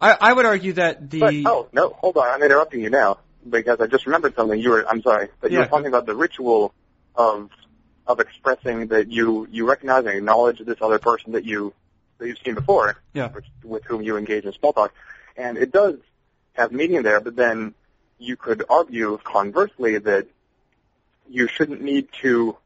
[0.00, 3.18] I I would argue that the But oh no, hold on, I'm interrupting you now
[3.48, 4.58] because I just remembered something.
[4.60, 5.64] You were I'm sorry, but you Yeah.
[5.64, 6.72] were talking about the ritual
[7.14, 7.50] of
[8.06, 11.72] of expressing that you you recognize and acknowledge this other person that you
[12.18, 13.28] that you've seen before, Yeah.
[13.32, 14.92] which, with whom you engage in small talk,
[15.36, 15.96] and it does
[16.54, 17.20] have meaning there.
[17.20, 17.74] But then
[18.18, 20.26] you could argue conversely that
[21.28, 22.56] you shouldn't need to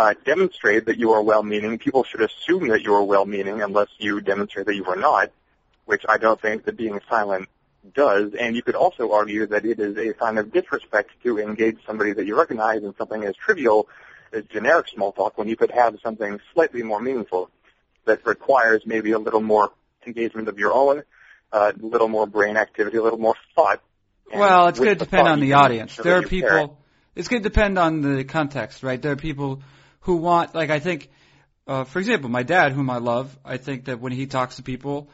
[0.00, 1.76] uh, demonstrate that you are well-meaning.
[1.76, 5.30] People should assume that you are well-meaning unless you demonstrate that you are not,
[5.84, 7.50] which I don't think that being silent
[7.94, 8.32] does.
[8.32, 12.14] And you could also argue that it is a sign of disrespect to engage somebody
[12.14, 13.88] that you recognize in something as trivial
[14.32, 17.50] as generic small talk when you could have something slightly more meaningful
[18.06, 19.70] that requires maybe a little more
[20.06, 21.02] engagement of your own,
[21.52, 23.82] uh, a little more brain activity, a little more thought.
[24.32, 25.94] Well, it's going to depend on the audience.
[25.96, 26.48] There are you care.
[26.60, 26.78] people.
[27.14, 29.02] It's going to depend on the context, right?
[29.02, 29.60] There are people
[30.00, 31.10] who want, like, I think,
[31.66, 34.62] uh, for example, my dad, whom I love, I think that when he talks to
[34.62, 35.08] people,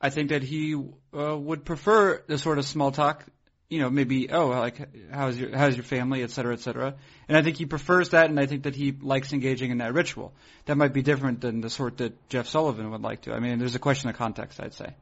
[0.00, 0.74] I think that he
[1.16, 3.24] uh, would prefer the sort of small talk.
[3.68, 6.96] You know, maybe oh, like how's your how's your family, et cetera, et cetera.
[7.28, 9.94] And I think he prefers that, and I think that he likes engaging in that
[9.94, 10.32] ritual.
[10.64, 13.32] That might be different than the sort that Jeff Sullivan would like to.
[13.32, 14.92] I mean, there's a question of context, I'd say.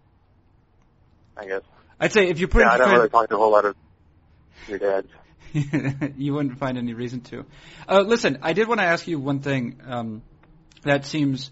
[1.35, 1.63] I guess.
[1.99, 3.75] I'd say if you put Yeah, I don't really talk to a whole lot of
[4.67, 5.09] your dads.
[6.17, 7.45] you wouldn't find any reason to.
[7.89, 10.23] Uh, listen, I did want to ask you one thing um,
[10.83, 11.51] that seems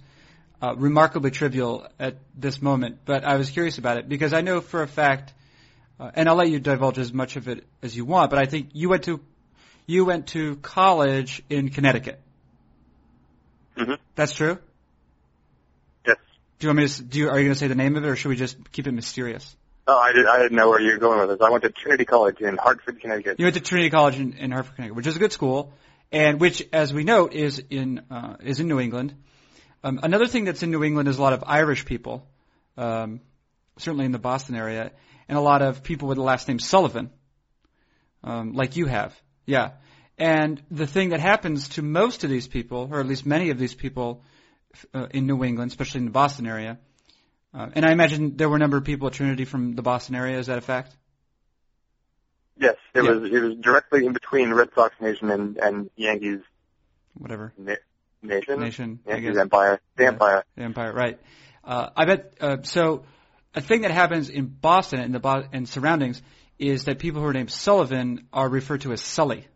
[0.62, 4.60] uh, remarkably trivial at this moment, but I was curious about it because I know
[4.60, 5.32] for a fact,
[5.98, 8.46] uh, and I'll let you divulge as much of it as you want, but I
[8.46, 9.20] think you went to
[9.86, 12.20] you went to college in Connecticut.
[13.76, 14.58] hmm That's true.
[16.06, 16.16] Yes.
[16.58, 17.02] Do you want me to?
[17.02, 18.72] Do you, are you going to say the name of it, or should we just
[18.72, 19.56] keep it mysterious?
[19.88, 21.46] Oh, I, did, I didn't know where you were going with this.
[21.46, 23.38] I went to Trinity College in Hartford, Connecticut.
[23.38, 25.72] You went to Trinity College in, in Hartford, Connecticut, which is a good school,
[26.10, 29.14] and which, as we note, is in uh, is in New England.
[29.84, 32.26] Um, another thing that's in New England is a lot of Irish people,
[32.76, 33.20] um,
[33.78, 34.90] certainly in the Boston area,
[35.28, 37.10] and a lot of people with the last name Sullivan,
[38.24, 39.14] um, like you have.
[39.44, 39.72] Yeah.
[40.18, 43.58] And the thing that happens to most of these people, or at least many of
[43.58, 44.22] these people
[44.94, 46.78] uh, in New England, especially in the Boston area,
[47.54, 50.14] uh, and I imagine there were a number of people at Trinity from the Boston
[50.14, 50.38] area.
[50.38, 50.94] Is that a fact?
[52.58, 53.10] Yes, it Yeah.
[53.10, 56.40] was it was directly in between Red Sox Nation and and Yankees
[57.14, 57.52] Whatever.
[57.58, 57.74] na-
[58.22, 58.60] Nation.
[58.60, 59.36] Nation, Yankees.
[59.36, 59.80] Empire.
[59.96, 60.08] The Yeah.
[60.10, 60.44] Empire.
[60.56, 61.20] The Empire, right?
[61.62, 62.34] Uh, I bet.
[62.40, 63.04] Uh, so,
[63.54, 66.22] a thing that happens in Boston and the Bo- and surroundings
[66.58, 69.46] is that people who are named Sullivan are referred to as Sully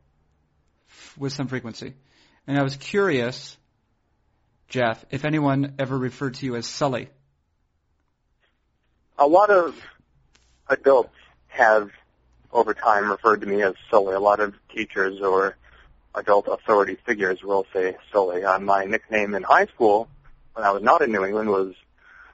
[1.16, 1.94] with some frequency.
[2.46, 3.56] And I was curious,
[4.68, 7.08] Jeff, if anyone ever referred to you as Sully.
[9.20, 9.76] A lot of
[10.68, 11.14] adults
[11.48, 11.90] have
[12.52, 14.14] over time referred to me as Sully.
[14.14, 15.56] A lot of teachers or
[16.14, 18.42] adult authority figures will say Sully.
[18.44, 20.08] Uh, my nickname in high school
[20.54, 21.74] when I was not in New England was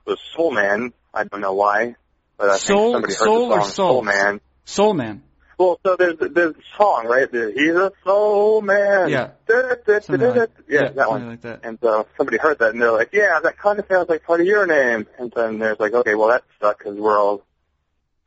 [0.07, 0.93] was Soul Man.
[1.13, 1.97] I don't know why,
[2.37, 3.93] but I Soul- think somebody heard Soul the or song Soul?
[3.95, 4.41] Soul Man.
[4.65, 5.23] Soul Man.
[5.59, 7.31] Well, so there's there's a song, right?
[7.31, 9.09] The, He's a soul man.
[9.09, 9.31] Yeah.
[9.47, 10.41] Da, da, da, Something da, da.
[10.41, 11.29] like- yeah, yeah, that one.
[11.29, 11.61] like that.
[11.63, 14.41] And so somebody heard that and they're like, yeah, that kind of sounds like part
[14.41, 15.07] of your name.
[15.19, 17.43] And then there's like, okay, well that sucks because we're all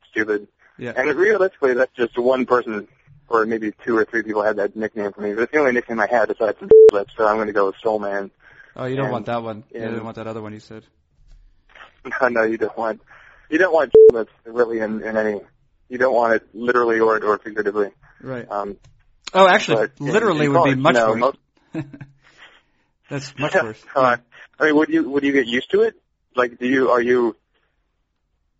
[0.10, 0.48] stupid.
[0.80, 0.94] Yeah.
[0.96, 2.88] And realistically, that's just one person
[3.28, 5.34] or maybe two or three people had that nickname for me.
[5.34, 6.48] But it's the only nickname I had from
[6.94, 8.32] that, so I'm going to go with Soul Man.
[8.76, 9.64] Oh, you don't and- want that one.
[9.72, 10.84] You don't want that other one you said.
[12.22, 13.02] No, no, you don't want
[13.50, 15.42] you don't want that's really in, in any
[15.90, 17.90] you don't want it literally or or figuratively.
[18.22, 18.50] Right.
[18.50, 18.78] Um,
[19.34, 21.36] Oh, actually, but in- literally in would be much you know, worse.
[21.74, 21.86] most-
[23.10, 23.84] That's much Yeah, worse.
[23.96, 24.18] uh,
[24.60, 25.96] I mean, would you would you get used to it?
[26.36, 27.36] Like, do you are you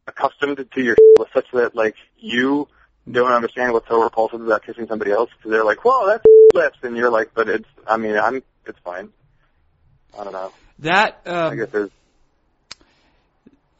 [0.08, 0.96] accustomed to your
[1.34, 2.68] such that like you
[3.10, 6.24] don't understand what's so repulsive about kissing somebody else because they're like, "Whoa, that's
[6.54, 8.44] lips," and you're like, "But it's." I mean, I'm.
[8.66, 9.10] It's fine.
[10.18, 10.52] I don't know.
[10.80, 11.90] That I um, guess there's.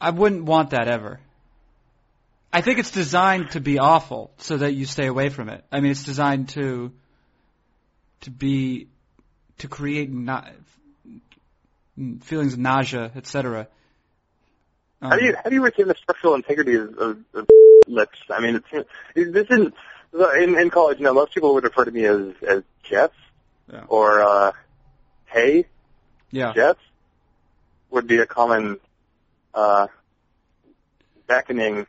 [0.00, 1.20] I wouldn't want that ever.
[2.52, 5.64] I think it's designed to be awful so that you stay away from it.
[5.70, 6.92] I mean, it's designed to
[8.22, 8.88] to be
[9.58, 10.44] to create na-
[12.22, 13.68] feelings of nausea, etc.
[15.02, 17.46] Um, How do you how do you retain the structural integrity of, of, of
[17.86, 18.18] lips?
[18.30, 19.74] I mean, it's this isn't
[20.38, 20.98] in in college.
[20.98, 23.10] You know, most people would refer to me as as Jeff
[23.72, 23.84] Yeah.
[23.88, 24.52] or uh,
[25.26, 25.66] Hey.
[26.32, 26.52] yeah.
[26.54, 26.76] Jeff
[27.90, 28.78] would be a common
[29.54, 29.86] uh,
[31.28, 31.86] beckoning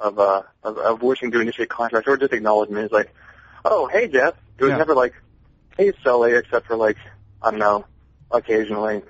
[0.00, 2.86] of, uh, of of wishing to initiate contact or just acknowledgement.
[2.86, 3.14] is like,
[3.64, 4.34] oh, hey, Jeff.
[4.58, 4.78] It was Yeah.
[4.78, 5.14] never like,
[5.76, 6.96] hey, Sully, except for like,
[7.42, 7.84] I don't know,
[8.30, 9.02] occasionally.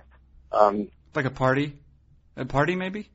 [0.52, 1.76] Um, Like a party,
[2.36, 3.08] a party maybe.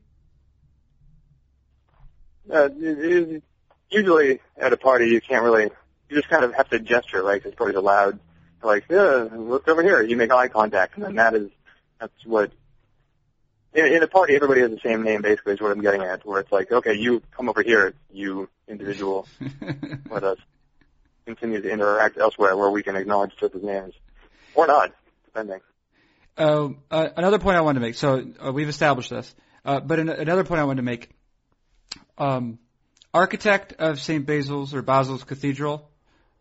[2.52, 2.98] uh, it-
[3.32, 3.42] it-
[3.90, 5.64] usually at a party, you can't really,
[6.08, 8.18] you just kind of have to gesture, like it's parties allowed.
[8.62, 10.00] Like, yeah, look over here.
[10.02, 11.50] You make eye contact, and then that is,
[12.00, 12.50] that's what.
[13.76, 16.24] In, in a party, everybody has the same name, basically, is what I'm getting at.
[16.24, 19.28] Where it's like, okay, you come over here, you individual.
[20.10, 20.38] Let us
[21.26, 23.92] continue to interact elsewhere, where we can acknowledge each other's names,
[24.54, 24.92] or not,
[25.26, 25.60] depending.
[26.38, 27.96] Um, uh, another point I wanted to make.
[27.96, 31.10] So uh, we've established this, uh, but an- another point I wanted to make.
[32.16, 32.58] Um,
[33.12, 34.24] architect of St.
[34.24, 35.88] Basil's or Basil's Cathedral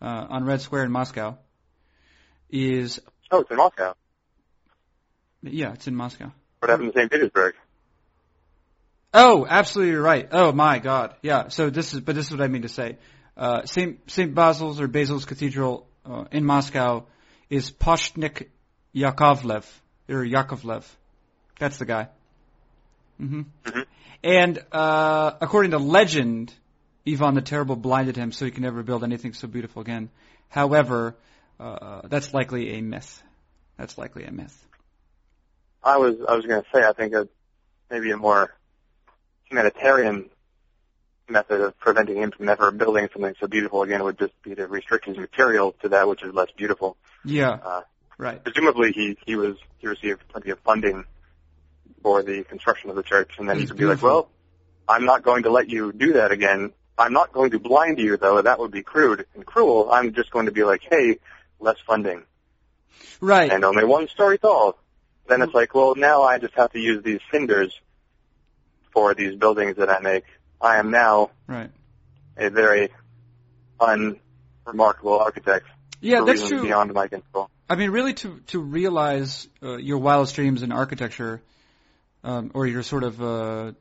[0.01, 1.37] uh, on Red Square in Moscow
[2.49, 3.93] is Oh, it's in Moscow.
[5.41, 6.31] yeah, it's in Moscow.
[6.65, 7.11] What happened in St.
[7.11, 7.53] Petersburg?
[9.13, 10.27] Oh, absolutely right.
[10.31, 11.49] Oh my God, yeah.
[11.49, 12.97] So this is, but this is what I mean to say.
[13.37, 13.99] Uh, St.
[14.09, 14.33] St.
[14.33, 17.05] Basil's or Basil's Cathedral uh, in Moscow
[17.51, 18.47] is Postnik
[18.95, 19.63] Yakovlev
[20.09, 20.83] or Yakovlev.
[21.59, 22.07] That's the guy.
[23.19, 23.85] hmm Mhm.
[24.23, 26.51] And uh, according to legend,
[27.07, 30.09] Ivan the Terrible blinded him so he can never build anything so beautiful again.
[30.49, 31.15] However,
[31.59, 33.21] uh, that's likely a myth.
[33.77, 34.64] That's likely a myth.
[35.85, 37.29] I was I was going to say I think a
[37.91, 38.53] maybe a more
[39.45, 40.29] humanitarian
[41.29, 44.67] method of preventing him from ever building something so beautiful again would just be to
[44.67, 46.97] restrict his material to that which is less beautiful.
[47.23, 47.81] Yeah, Uh,
[48.17, 48.43] right.
[48.43, 51.05] presumably he he was he received plenty of funding
[52.01, 54.29] for the construction of the church, and then he could be like, well,
[54.87, 56.71] I'm not going to let you do that again.
[56.97, 58.41] I'm not going to blind you though.
[58.41, 59.91] That would be crude and cruel.
[59.91, 61.19] I'm just going to be like, hey,
[61.59, 62.23] less funding
[63.21, 63.51] Right.
[63.51, 64.77] and only one story tall.
[65.27, 67.73] Then it's like, well, now I just have to use these cinders
[68.93, 70.23] for these buildings that I make.
[70.61, 71.71] I am now Right.
[72.37, 72.89] a very
[73.79, 75.65] unremarkable architect
[76.01, 76.61] Yeah, that's true.
[76.63, 77.49] beyond my control.
[77.67, 81.41] I mean, really, to to realize uh, your wildest dreams in architecture,
[82.23, 83.71] um, or your sort of uh,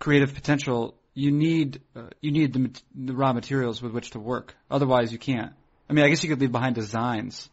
[0.00, 4.56] creative potential, you need uh, you need the, the raw materials with which to work.
[4.68, 5.52] Otherwise, you can't.
[5.88, 7.48] I mean, I guess you could leave behind designs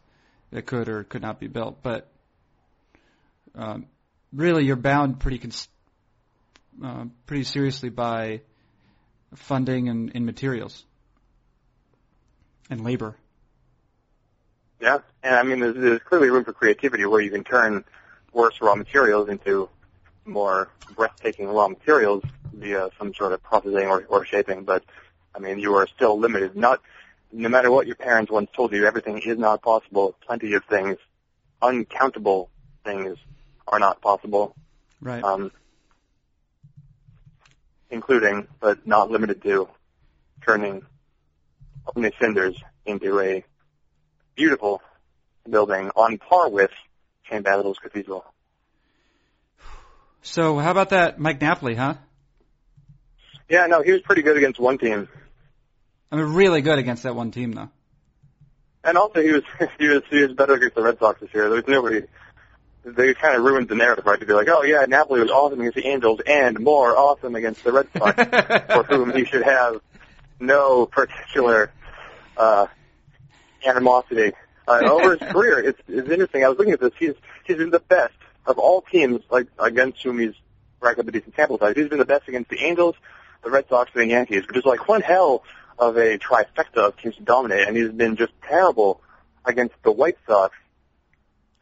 [0.50, 2.09] that could or could not be built, but
[3.54, 3.86] um,
[4.32, 5.68] really, you're bound pretty cons-
[6.82, 8.40] uh, pretty seriously by
[9.34, 10.84] funding and, and materials
[12.68, 13.16] and labor.
[14.80, 17.84] Yeah, and I mean, there's, there's clearly room for creativity where you can turn
[18.32, 19.68] worse raw materials into
[20.24, 22.22] more breathtaking raw materials
[22.52, 24.64] via some sort of processing or, or shaping.
[24.64, 24.84] But
[25.34, 26.56] I mean, you are still limited.
[26.56, 26.80] Not
[27.32, 30.16] no matter what your parents once told you, everything is not possible.
[30.26, 30.96] Plenty of things,
[31.60, 32.50] uncountable
[32.84, 33.18] things,
[33.70, 34.54] are not possible.
[35.00, 35.24] Right.
[35.24, 35.50] Um,
[37.90, 39.68] including, but not limited to,
[40.44, 40.82] turning
[41.96, 43.44] only cinders into a
[44.36, 44.82] beautiful
[45.48, 46.70] building on par with
[47.28, 47.42] St.
[47.42, 48.24] Basil's Cathedral.
[50.22, 51.94] So how about that Mike Napoli, huh?
[53.48, 55.08] Yeah, no, he was pretty good against one team,
[56.12, 57.70] I mean, really good against that one team, though.
[58.84, 59.42] and also he was
[59.78, 61.44] he was he was better against the Red Sox this year.
[61.48, 62.02] There was nobody.
[62.84, 64.18] They kind of ruined the narrative, right?
[64.18, 67.62] To be like, oh yeah, Napoli was awesome against the Angels and more awesome against
[67.62, 68.16] the Red Sox,
[68.72, 69.80] for whom he should have
[70.38, 71.70] no particular
[72.36, 72.66] uh,
[73.66, 74.32] animosity
[74.66, 75.58] uh, over his career.
[75.58, 76.44] It's, it's interesting.
[76.44, 76.92] I was looking at this.
[76.98, 77.14] He's
[77.44, 78.14] he's been the best
[78.46, 80.34] of all teams, like against whom he's
[80.80, 81.74] racked up a decent sample size.
[81.76, 82.96] He's been the best against the Angels,
[83.44, 85.44] the Red Sox, and the Yankees, which is like one hell
[85.78, 87.66] of a trifecta of teams to dominate.
[87.66, 89.00] And he's been just terrible
[89.44, 90.54] against the White Sox,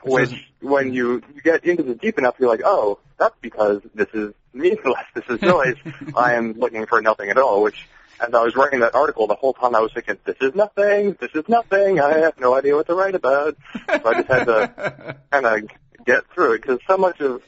[0.03, 0.95] Which when hmm.
[0.95, 5.05] you you get into the deep enough, you're like, oh, that's because this is meaningless.
[5.15, 5.77] This is noise.
[6.17, 7.89] I am looking for nothing at all, which
[8.21, 11.17] as I was writing that article, the whole time I was thinking, this is nothing,
[11.21, 13.57] this is nothing, I have no idea what to write about.
[13.87, 15.71] So I just had to kind of
[16.05, 17.43] get through it because so much of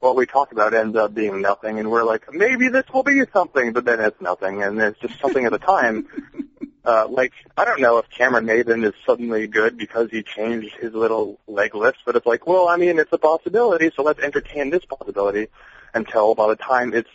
[0.00, 3.22] what we talk about ends up being nothing, and we're like, maybe this will be
[3.32, 6.06] something, but then it's nothing, and it's just something at a time.
[6.84, 10.92] Uh, like, I don't know if Cameron Maybin is suddenly good because he changed his
[10.92, 14.68] little leg list, but it's like, well, I mean, it's a possibility, so let's entertain
[14.68, 15.48] this possibility
[15.94, 17.08] until by the time it's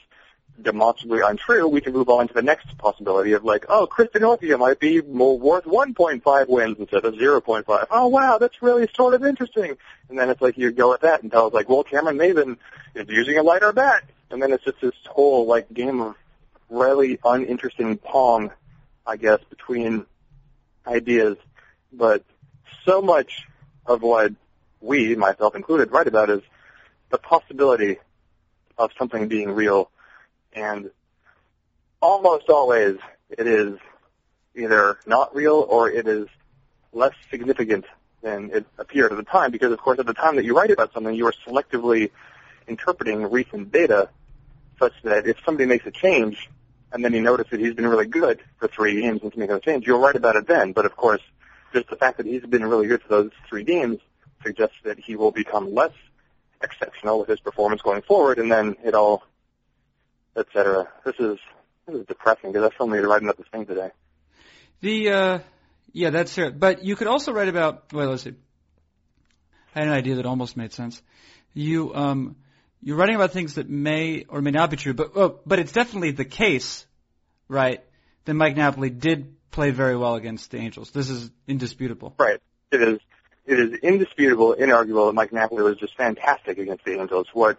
[0.61, 4.57] demonstrably untrue, we can move on to the next possibility of like, oh, Chris Denorfia
[4.59, 7.87] might be more worth 1.5 wins instead of 0.5.
[7.91, 9.77] Oh, wow, that's really sort of interesting.
[10.09, 12.57] And then it's like you go with that until it's like, well, Cameron Maybin
[12.95, 14.03] is using a lighter bat.
[14.31, 16.15] And then it's just this whole like game of
[16.69, 18.51] really uninteresting pong
[19.09, 20.05] I guess, between
[20.85, 21.35] ideas.
[21.91, 22.23] But
[22.85, 23.47] so much
[23.85, 24.33] of what
[24.81, 26.41] we, myself included, write about is
[27.09, 27.97] the possibility
[28.77, 29.89] of something being real.
[30.53, 30.91] And
[32.01, 32.97] almost always
[33.29, 33.79] it is
[34.55, 36.27] either not real or it is
[36.93, 37.85] less significant
[38.21, 40.71] than it appeared at the time because of course at the time that you write
[40.71, 42.09] about something you are selectively
[42.67, 44.09] interpreting recent data
[44.79, 46.49] such that if somebody makes a change
[46.91, 49.59] and then you notice that he's been really good for three games since making a
[49.59, 50.73] change, you'll write about it then.
[50.73, 51.21] But of course,
[51.73, 53.99] just the fact that he's been really good for those three games
[54.43, 55.91] suggests that he will become less
[56.61, 59.23] exceptional with his performance going forward, and then it all,
[60.35, 60.87] etc.
[61.05, 61.37] This is
[61.87, 63.91] this is depressing because I still need to write about this thing today.
[64.81, 65.39] The uh,
[65.91, 66.51] yeah, that's fair.
[66.51, 67.91] But you could also write about.
[67.93, 68.33] Well, let's see.
[69.75, 71.01] I had an idea that almost made sense.
[71.53, 72.35] You um,
[72.81, 75.71] you're writing about things that may or may not be true, but oh, but it's
[75.71, 76.85] definitely the case,
[77.47, 77.83] right?
[78.25, 80.91] That Mike Napoli did play very well against the Angels.
[80.91, 82.15] This is indisputable.
[82.17, 82.39] Right.
[82.71, 82.99] It is.
[83.45, 87.27] It is indisputable, inarguable that Mike Napoli was just fantastic against the Angels.
[87.33, 87.57] What?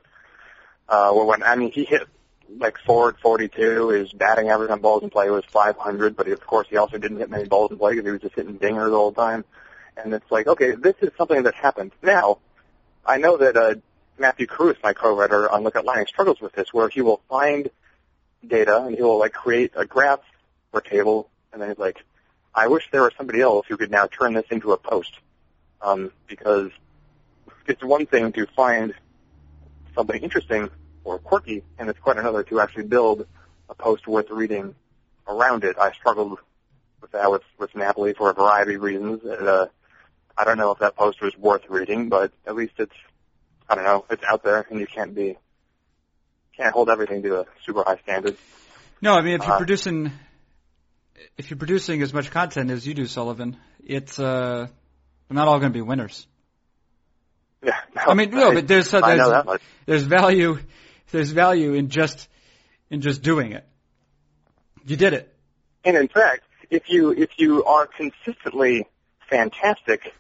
[0.89, 2.03] Uh, well, when I mean, he hit
[2.59, 3.89] like 442.
[3.91, 7.19] His batting average on balls in play was 500, but of course he also didn't
[7.19, 9.45] hit many balls in play because he was just hitting dingers all the time.
[9.97, 11.93] And it's like, okay, this is something that happened.
[12.03, 12.39] Now,
[13.05, 13.75] I know that uh,
[14.21, 17.71] Matthew Cruz, my co-writer on Lookout Landing, struggles with this, where he will find
[18.47, 20.21] data and he will like create a graph
[20.73, 22.05] or table, and then he's like,
[22.55, 25.13] I wish there was somebody else who could now turn this into a post,
[25.81, 26.71] um, because
[27.67, 28.93] it's one thing to find
[29.95, 30.69] something interesting
[31.03, 33.27] or quirky, and it's quite another to actually build
[33.71, 34.75] a post worth reading
[35.27, 35.79] around it.
[35.79, 36.39] I struggled
[37.01, 39.25] with that with, with Napoli for a variety of reasons.
[39.25, 39.67] And, uh,
[40.37, 42.95] I don't know if that post was worth reading, but at least it's
[43.71, 45.39] I don't know, it's out there, and you can't be
[46.57, 48.37] can't hold everything to a super high standard.
[49.01, 50.13] No, I mean if you're uh, producing
[51.39, 54.67] if you're producing as much content as you do, Sullivan, it's uh
[55.31, 56.27] not all going to be winners.
[57.63, 60.59] Yeah, no, I mean no, I, but there's uh, there's, there's value
[61.13, 62.29] there's value in just
[62.91, 63.65] in just doing it.
[64.85, 65.33] You did it.
[65.85, 68.89] And in fact, if you if you are consistently
[69.31, 70.13] fantastic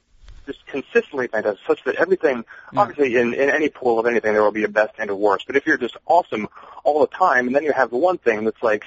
[0.51, 2.81] just consistently fantastic, such that everything, yeah.
[2.81, 5.47] obviously in, in any pool of anything, there will be a best and a worst.
[5.47, 6.49] But if you're just awesome
[6.85, 8.85] all the time, and then you have the one thing that's like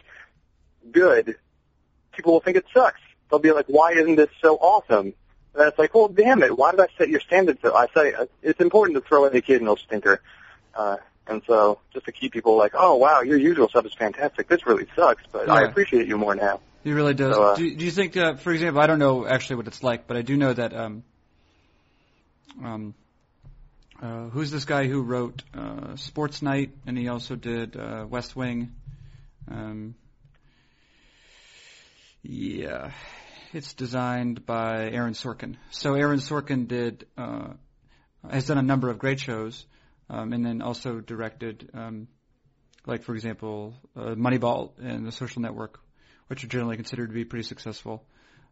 [0.92, 1.36] good,
[2.12, 3.00] people will think it sucks.
[3.30, 5.14] They'll be like, why isn't this so awesome?
[5.56, 7.76] And it's like, well, damn it, why did I set your standards so?
[7.76, 10.22] I say it's important to throw in the occasional stinker.
[10.76, 10.98] Uh,
[11.28, 14.50] and so just to keep people like, oh wow, your usual stuff is fantastic.
[14.50, 15.54] This really sucks, but yeah.
[15.54, 16.60] I appreciate you more now.
[16.84, 17.36] He really does.
[17.36, 19.84] So, uh, do, do you think, uh, for example, I don't know actually what it's
[19.84, 21.04] like, but I do know that um,
[22.62, 22.94] um,
[24.02, 28.36] uh, who's this guy who wrote uh, Sports Night, and he also did uh, West
[28.36, 28.74] Wing.
[29.50, 29.96] Um,
[32.22, 32.92] yeah,
[33.54, 35.58] it's designed by Aaron Sorkin.
[35.72, 37.54] So Aaron Sorkin did uh,
[38.30, 39.66] has done a number of great shows,
[40.10, 42.08] um, and then also directed, um,
[42.86, 45.80] like for example, uh, Moneyball and The Social Network,
[46.28, 48.06] which are generally considered to be pretty successful.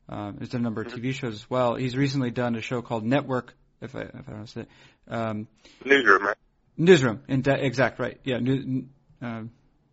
[0.10, 1.76] Um, he's done a number of TV shows as well.
[1.76, 4.66] He's recently done a show called Network, if I if I don't say
[5.08, 5.48] um,
[5.84, 6.38] newsroom, right?
[6.78, 8.20] Newsroom, in de- exact right.
[8.24, 8.86] Yeah, new,
[9.22, 9.44] uh,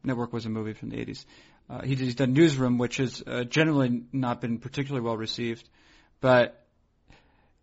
[0.05, 1.25] Network was a movie from the 80s.
[1.69, 5.69] Uh, he, he's done Newsroom, which has uh, generally not been particularly well received,
[6.21, 6.65] but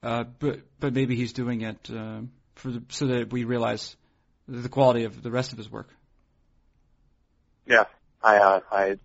[0.04, 2.22] uh, but but maybe he's doing it uh,
[2.54, 3.96] for the, so that we realize
[4.48, 5.90] the quality of the rest of his work.
[7.66, 7.86] Yeah,
[8.22, 9.00] I uh, I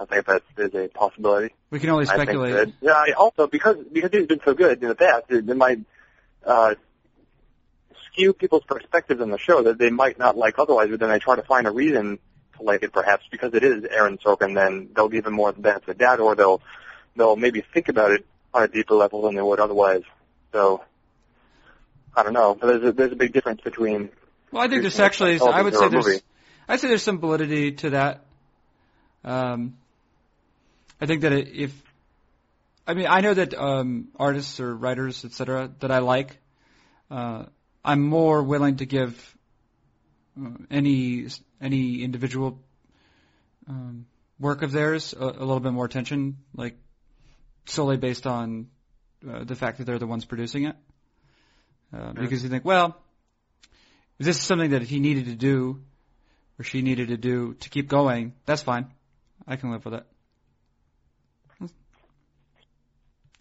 [0.00, 1.54] I think that is a possibility.
[1.70, 2.54] We can only speculate.
[2.54, 5.56] That, yeah, I also because because he's been so good in the past, it, it
[5.56, 5.78] might
[6.46, 6.74] uh,
[8.06, 11.18] skew people's perspectives on the show that they might not like otherwise, but then they
[11.18, 12.18] try to find a reason
[12.56, 15.56] to like it perhaps because it is Aaron Sorkin, then they'll give him more of
[15.56, 16.62] the benefit of doubt, or they'll
[17.16, 20.02] they'll maybe think about it on a deeper level than they would otherwise.
[20.52, 20.82] So
[22.16, 24.10] I don't know, but there's a, there's a big difference between.
[24.52, 26.22] Well, I think there's actually, I would say there's,
[26.68, 28.24] I'd say there's some validity to that.
[29.24, 29.76] Um,
[31.00, 31.72] I think that if
[32.86, 36.36] I mean I know that um, artists or writers, etc., that I like,
[37.10, 37.44] uh,
[37.84, 39.36] I'm more willing to give
[40.40, 41.28] uh, any
[41.60, 42.60] any individual
[43.68, 44.06] um,
[44.38, 46.76] work of theirs a, a little bit more attention, like
[47.66, 48.68] solely based on
[49.28, 50.76] uh, the fact that they're the ones producing it.
[51.92, 52.96] Uh, because you think, well,
[54.18, 55.80] if this is something that he needed to do
[56.58, 58.86] or she needed to do to keep going, that's fine.
[59.46, 60.06] I can live with it.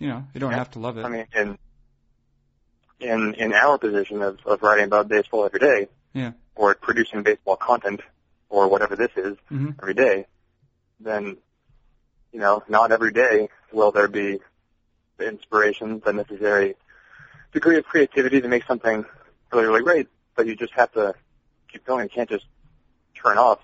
[0.03, 0.57] You know, you don't Yeah.
[0.57, 1.05] have to love it.
[1.05, 1.57] I mean, in
[2.99, 6.33] in in our position of, of writing about baseball every day, Yeah.
[6.55, 8.01] or producing baseball content,
[8.49, 10.25] or whatever this is hmm every day,
[10.99, 11.37] then
[12.33, 14.39] you know, not every day will there be
[15.17, 16.75] the inspiration, the necessary
[17.53, 19.05] degree of creativity to make something
[19.53, 20.07] really, really great.
[20.35, 21.13] But you just have to
[21.71, 22.03] keep going.
[22.03, 22.45] You can't just
[23.23, 23.59] turn off.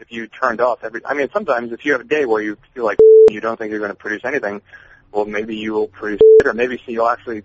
[0.00, 2.56] If you turned off every, I mean, sometimes if you have a day where you
[2.74, 4.62] feel like you don't think you're going to produce anything,
[5.12, 7.42] well, maybe you will produce it, or maybe you'll actually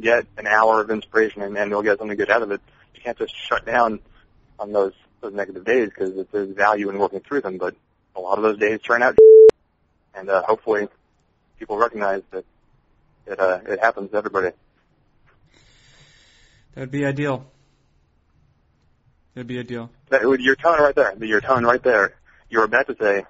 [0.00, 2.60] get an hour of inspiration and, and you'll get something good out of it.
[2.94, 4.00] You can't just shut down
[4.58, 7.58] on those those negative days because there's value in working through them.
[7.58, 7.74] But
[8.16, 9.18] a lot of those days turn out,
[10.14, 10.88] and uh, hopefully
[11.58, 12.44] people recognize that
[13.26, 14.50] it uh, it happens to everybody.
[16.74, 17.46] That'd be ideal.
[19.34, 19.90] That'd be ideal.
[20.08, 22.14] That, your tone right there, your tone right there.
[22.48, 23.24] You're about to say,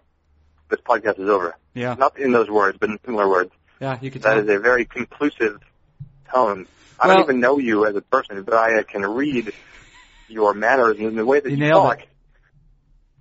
[0.69, 1.95] "This podcast is over." Yeah.
[1.95, 3.53] Not in those words, but in similar words.
[3.81, 4.43] Yeah, you could That tell.
[4.43, 5.59] is a very conclusive
[6.33, 6.67] tone.
[6.99, 9.53] I Well- don't even know you as a person, but I can read
[10.29, 12.01] your manners and the way that You you, talk.
[12.01, 12.09] it.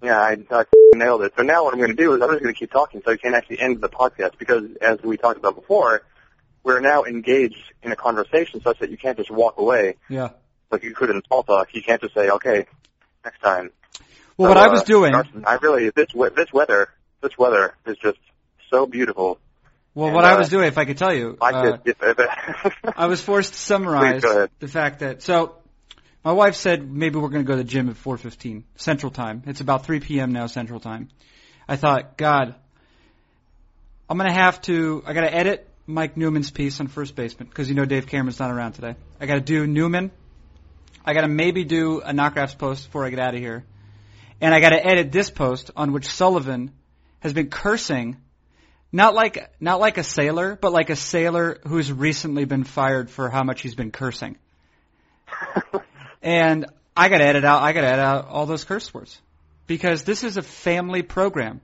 [0.01, 1.33] Yeah, I, I nailed it.
[1.35, 3.11] So now what I'm going to do is I'm just going to keep talking so
[3.11, 6.01] I can't actually end the podcast because, as we talked about before,
[6.63, 10.29] we're now engaged in a conversation such that you can't just walk away Yeah.
[10.71, 11.69] like you could in small talk.
[11.73, 12.65] You can't just say, "Okay,
[13.23, 13.71] next time."
[14.37, 15.15] Well, So, what I uh, was doing.
[15.15, 16.89] I really this this weather
[17.21, 18.19] this weather is just
[18.69, 19.39] so beautiful.
[19.99, 21.97] Well, and, what I uh, was doing, if I could tell you, I uh, could,
[22.95, 24.49] I was forced to summarize Please go ahead.
[24.59, 25.57] the fact that so
[26.23, 29.43] my wife said maybe we're going to go to the gym at 4:15 Central Time.
[29.45, 30.31] It's about 3 p.m.
[30.31, 31.09] now Central Time.
[31.67, 32.55] I thought, God,
[34.09, 35.03] I'm going to have to.
[35.05, 38.39] I got to edit Mike Newman's piece on first baseman because you know Dave Cameron's
[38.39, 38.95] not around today.
[39.19, 40.11] I got to do Newman.
[41.03, 43.65] I got to maybe do a NotGraphs post before I get out of here,
[44.39, 46.71] and I got to edit this post on which Sullivan
[47.19, 48.15] has been cursing
[48.91, 53.29] not like not like a sailor, but like a sailor who's recently been fired for
[53.29, 54.37] how much he's been cursing.
[56.21, 56.65] And
[56.97, 57.61] I got to edit out.
[57.61, 59.19] I got to edit out all those curse words
[59.67, 61.61] because this is a family program,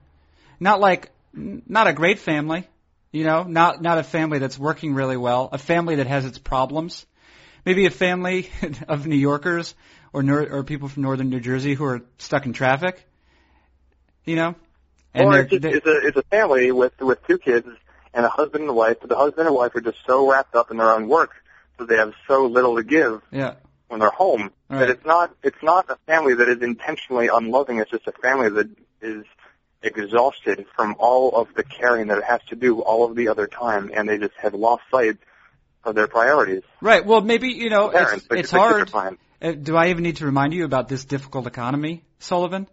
[0.60, 2.66] not like not a great family,
[3.12, 6.38] you know, not not a family that's working really well, a family that has its
[6.38, 7.04] problems.
[7.64, 8.48] Maybe a family
[8.88, 9.74] of New Yorkers
[10.12, 13.04] or nor- or people from northern New Jersey who are stuck in traffic,
[14.24, 14.54] you know.
[15.24, 17.66] Or it's, just, it's a it's a family with with two kids
[18.14, 18.98] and a husband and a wife.
[19.00, 21.30] But the husband and wife are just so wrapped up in their own work
[21.78, 23.54] that they have so little to give yeah,
[23.88, 24.80] when they're home Right.
[24.80, 27.78] that it's not it's not a family that is intentionally unloving.
[27.78, 28.68] It's just a family that
[29.00, 29.24] is
[29.82, 33.46] exhausted from all of the caring that it has to do all of the other
[33.46, 35.18] time, and they just have lost sight
[35.84, 36.62] of their priorities.
[36.80, 37.06] right.
[37.06, 39.18] Well, maybe you know Parents, it's, it's the kids are hard.
[39.40, 42.66] Uh, do I even need to remind you about this difficult economy, Sullivan?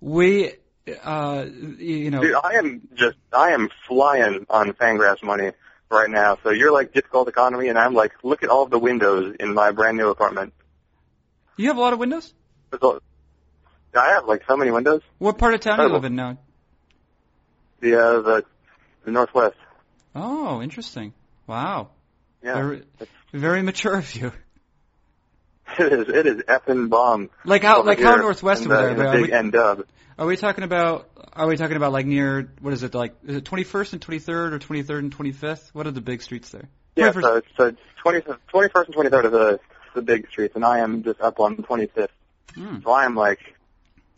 [0.00, 0.52] We,
[0.88, 5.52] uh, y- you know, Dude, I am just I am flying on Fangraphs money
[5.90, 6.38] right now.
[6.42, 9.72] So you're like difficult economy, and I'm like, look at all the windows in my
[9.72, 10.52] brand new apartment.
[11.56, 12.32] you have a lot of windows.
[12.72, 15.00] I have like so many windows.
[15.18, 16.38] What part of town do you live in now?
[17.80, 18.44] The uh, the
[19.04, 19.56] the northwest.
[20.14, 21.12] Oh, interesting.
[21.46, 21.90] Wow,
[22.42, 22.82] Yeah, very,
[23.32, 24.32] very mature of you.
[25.78, 26.08] it is.
[26.08, 27.30] It is effing bomb.
[27.44, 28.90] Like how, like how here northwest in over the, there?
[28.92, 29.84] in the Are we, N dub.
[30.18, 31.08] are we talking about?
[31.32, 32.52] Are we talking about like near?
[32.60, 33.14] What is it like?
[33.26, 35.70] Is it 21st and 23rd or 23rd and 25th?
[35.74, 36.68] What are the big streets there?
[36.94, 38.20] Yeah, 21st so it's, so it's 20,
[38.52, 39.60] 21st and 23rd are the
[39.94, 42.08] the big streets, and I am just up on 25th.
[42.54, 43.40] Hmm, So I am like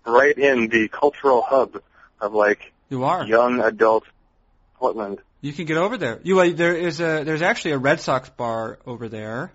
[0.07, 1.81] right in the cultural hub
[2.21, 3.25] of like you are.
[3.27, 4.05] young adult
[4.77, 5.19] Portland.
[5.41, 6.21] You can get over there.
[6.25, 9.53] You uh, there is a there's actually a Red Sox bar over there.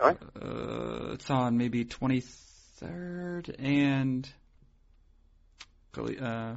[0.00, 0.18] Alright.
[0.40, 4.28] Uh, it's on maybe 23rd and
[5.96, 6.56] uh,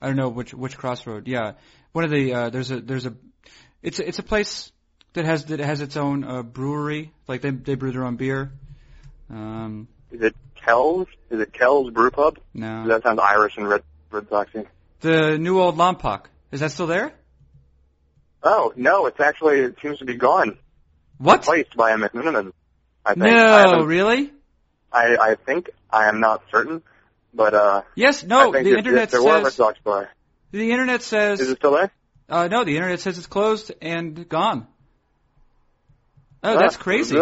[0.00, 1.28] I don't know which which crossroad.
[1.28, 1.52] Yeah,
[1.92, 3.14] one of the uh, there's a there's a
[3.82, 4.72] it's a, it's a place
[5.12, 7.12] that has that has its own uh, brewery.
[7.26, 8.50] Like they they brew their own beer.
[9.30, 11.06] Um, Is it Kells?
[11.30, 12.38] Is it Kells Brew Pub?
[12.54, 14.66] no, That sounds Irish and Red Red Soxy.
[15.00, 17.12] the new old Lompoc is that still there?
[18.42, 20.56] Oh no, it's actually it seems to be gone,
[21.18, 21.40] What?
[21.40, 22.52] replaced by a McMenamin.
[23.08, 23.24] I think.
[23.24, 24.32] I, No, haven't- really?
[24.92, 26.82] I I think I am not certain,
[27.34, 28.22] but uh, Yes.
[28.24, 28.52] No.
[28.52, 30.10] The if, internet there were Red says Sox bar.
[30.52, 31.90] The internet says Is it still there?
[32.28, 32.64] uh, no.
[32.64, 34.66] The internet says it's closed and gone.
[36.42, 37.18] Oh, that's crazy.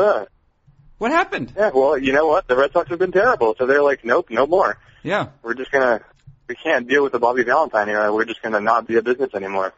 [0.98, 1.52] What happened?
[1.56, 2.48] Yeah, well, you know what?
[2.48, 4.78] The Red Sox have been terrible, so they're like, nope, no more.
[5.02, 5.28] Yeah.
[5.42, 6.00] We're just gonna,
[6.48, 8.12] we can't deal with the Bobby Valentine era.
[8.14, 9.74] We're just gonna not be a business anymore.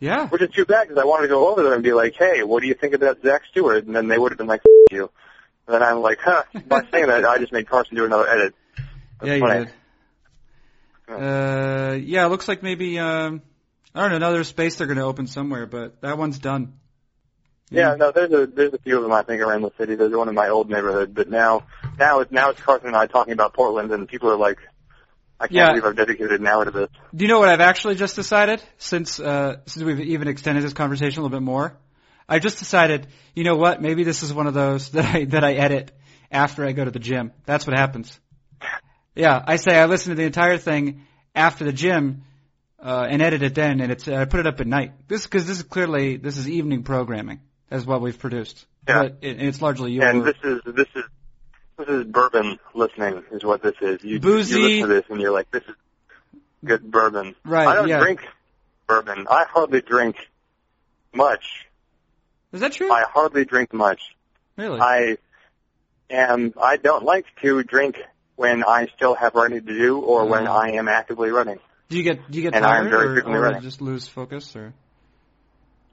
[0.00, 0.28] Yeah.
[0.28, 2.42] Which is too bad because I wanted to go over there and be like, hey,
[2.42, 3.84] what do you think about Zach Stewart?
[3.84, 5.10] And then they would have been like, F- you.
[5.66, 8.54] And then I'm like, huh, by saying that, I just made Carson do another edit.
[9.20, 9.64] That's yeah, you funny.
[9.64, 9.72] did.
[11.08, 13.42] Uh, yeah, it looks like maybe um,
[13.94, 16.74] I don't know another space they're going to open somewhere, but that one's done.
[17.70, 19.94] Yeah, no, there's a there's a few of them I think around the city.
[19.94, 21.64] There's one in my old neighborhood, but now
[21.98, 24.58] now it's now it's Carson and I talking about Portland, and people are like,
[25.40, 25.68] I can't Yeah.
[25.70, 26.88] believe I've dedicated an hour to this.
[27.14, 30.72] Do you know what I've actually just decided since uh, since we've even extended this
[30.72, 31.76] conversation a little bit more?
[32.28, 33.80] I just decided, you know what?
[33.80, 35.92] Maybe this is one of those that I that I edit
[36.30, 37.32] after I go to the gym.
[37.46, 38.18] That's what happens.
[39.14, 42.24] Yeah, I say I listen to the entire thing after the gym
[42.80, 44.92] uh, and edit it then, and it's I put it up at night.
[45.08, 48.66] This because this is clearly this is evening programming, as what we've produced.
[48.88, 49.02] Yeah.
[49.02, 51.04] But it, it's largely your And this is this is
[51.78, 54.02] this is bourbon listening is what this is.
[54.04, 54.58] You Boozy.
[54.58, 55.74] you listen to this and you're like, this is
[56.64, 57.34] good bourbon.
[57.44, 58.00] Right, I don't yeah.
[58.00, 58.20] drink
[58.86, 59.26] bourbon.
[59.30, 60.16] I hardly drink
[61.14, 61.66] much.
[62.52, 62.90] Is that true?
[62.90, 64.00] I hardly drink much.
[64.56, 64.80] really?
[64.80, 65.18] I
[66.10, 66.52] am.
[66.60, 67.96] I don't like to drink
[68.36, 70.52] when I still have running to do or when Uh.
[70.52, 71.58] I am actively running.
[71.88, 73.62] do you get do you get and tired very or, or running.
[73.62, 74.74] just lose focus or?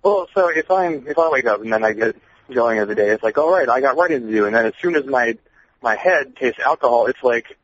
[0.03, 2.15] Well, so if I'm if I wake up and then I get
[2.53, 4.73] going every day, it's like, all right, I got writing to do, and then as
[4.81, 5.38] soon as my
[5.86, 7.57] my head tastes alcohol, it's like,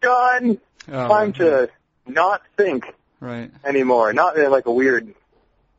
[0.00, 0.58] done.
[0.90, 1.68] Oh, Time to
[2.06, 2.84] not think
[3.20, 3.50] Right.
[3.64, 4.12] anymore.
[4.14, 5.12] Not in like a weird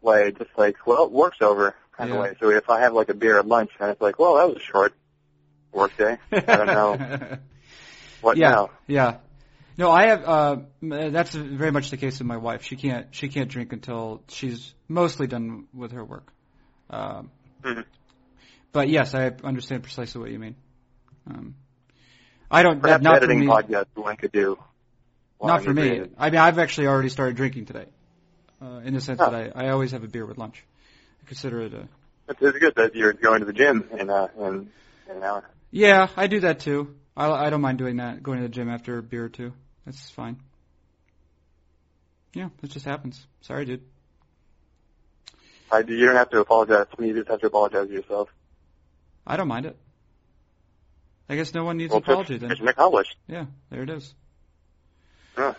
[0.01, 2.15] way, just like, well, work's over kind Yeah.
[2.17, 2.35] of way.
[2.39, 4.57] So if I have like a beer at lunch, and it's like, well, that was
[4.57, 4.93] a short
[5.71, 6.17] work day.
[6.33, 7.37] I don't know
[8.21, 8.49] what yeah.
[8.51, 8.69] now.
[8.87, 9.17] Yeah.
[9.77, 10.23] No, I have.
[10.25, 12.63] Uh, that's very much the case with my wife.
[12.63, 13.07] She can't.
[13.15, 16.27] She can't drink until she's mostly done with her work.
[16.89, 17.31] Um,
[17.63, 17.85] Mhm.
[18.73, 20.55] But yes, I understand precisely what you mean.
[21.29, 21.55] Um,
[22.51, 22.81] I don't.
[22.81, 23.47] Perhaps not for editing me.
[23.47, 24.57] podcasts one could do.
[25.41, 25.83] Not for me.
[25.83, 26.15] reading.
[26.17, 27.85] I mean, I've actually already started drinking today.
[28.61, 30.65] Uh, in the sense that I, I always have a beer with lunch.
[31.23, 31.87] I consider it a.
[32.27, 34.69] It's, it's good that you're going to the gym in uh in,
[35.09, 35.49] in an hour.
[35.71, 36.95] Yeah, I do that too.
[37.15, 38.21] I, I don't mind doing that.
[38.21, 39.53] Going to the gym after a beer or two.
[39.85, 40.37] That's fine.
[42.33, 43.25] Yeah, it just happens.
[43.41, 43.83] Sorry, dude.
[45.71, 47.09] I, you don't have to apologize to me.
[47.09, 48.29] You just have to apologize to yourself.
[49.25, 49.77] I don't mind it.
[51.29, 52.49] I guess no one needs Well, an apology then.
[52.49, 53.15] mission accomplished.
[53.27, 54.13] Yeah, there it is.
[55.37, 55.53] Uh,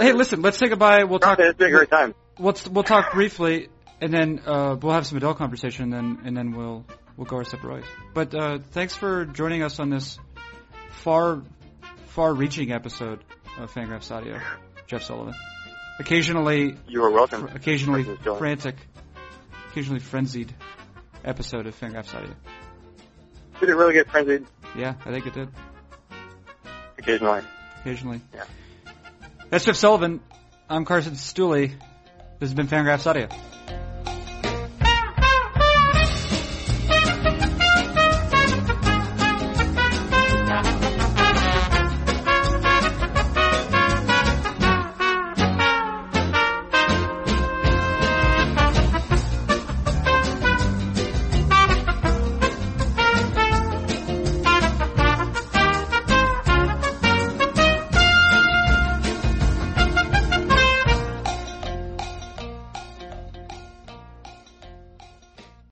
[0.00, 1.04] hey, listen, let's say goodbye.
[1.04, 1.38] We'll talk.
[1.40, 2.14] It's been a great time.
[2.38, 3.68] We'll, we'll talk briefly,
[4.00, 6.84] and then uh, we'll have some adult conversation, and then and then we'll
[7.16, 7.84] we'll go our separate ways.
[8.14, 10.18] But uh, thanks for joining us on this
[10.90, 11.42] far
[12.08, 13.24] far-reaching episode
[13.58, 14.40] of Fangraphs Audio,
[14.86, 15.34] Jeff Sullivan.
[15.98, 17.48] Occasionally, You are welcome.
[17.48, 18.38] fr- occasionally Thank you, Dylan.
[18.38, 18.76] frantic,
[19.70, 20.54] occasionally frenzied
[21.24, 22.34] episode of Fangraphs Audio.
[23.60, 24.46] Did it really get frenzied?
[24.76, 25.48] Yeah, I think it did.
[26.98, 27.42] Occasionally.
[27.80, 28.20] Occasionally.
[28.34, 28.44] Yeah.
[29.50, 30.20] That's Jeff Sullivan.
[30.68, 31.72] I'm Carson Cistulli.
[32.38, 33.28] This has been Fangraphs Audio.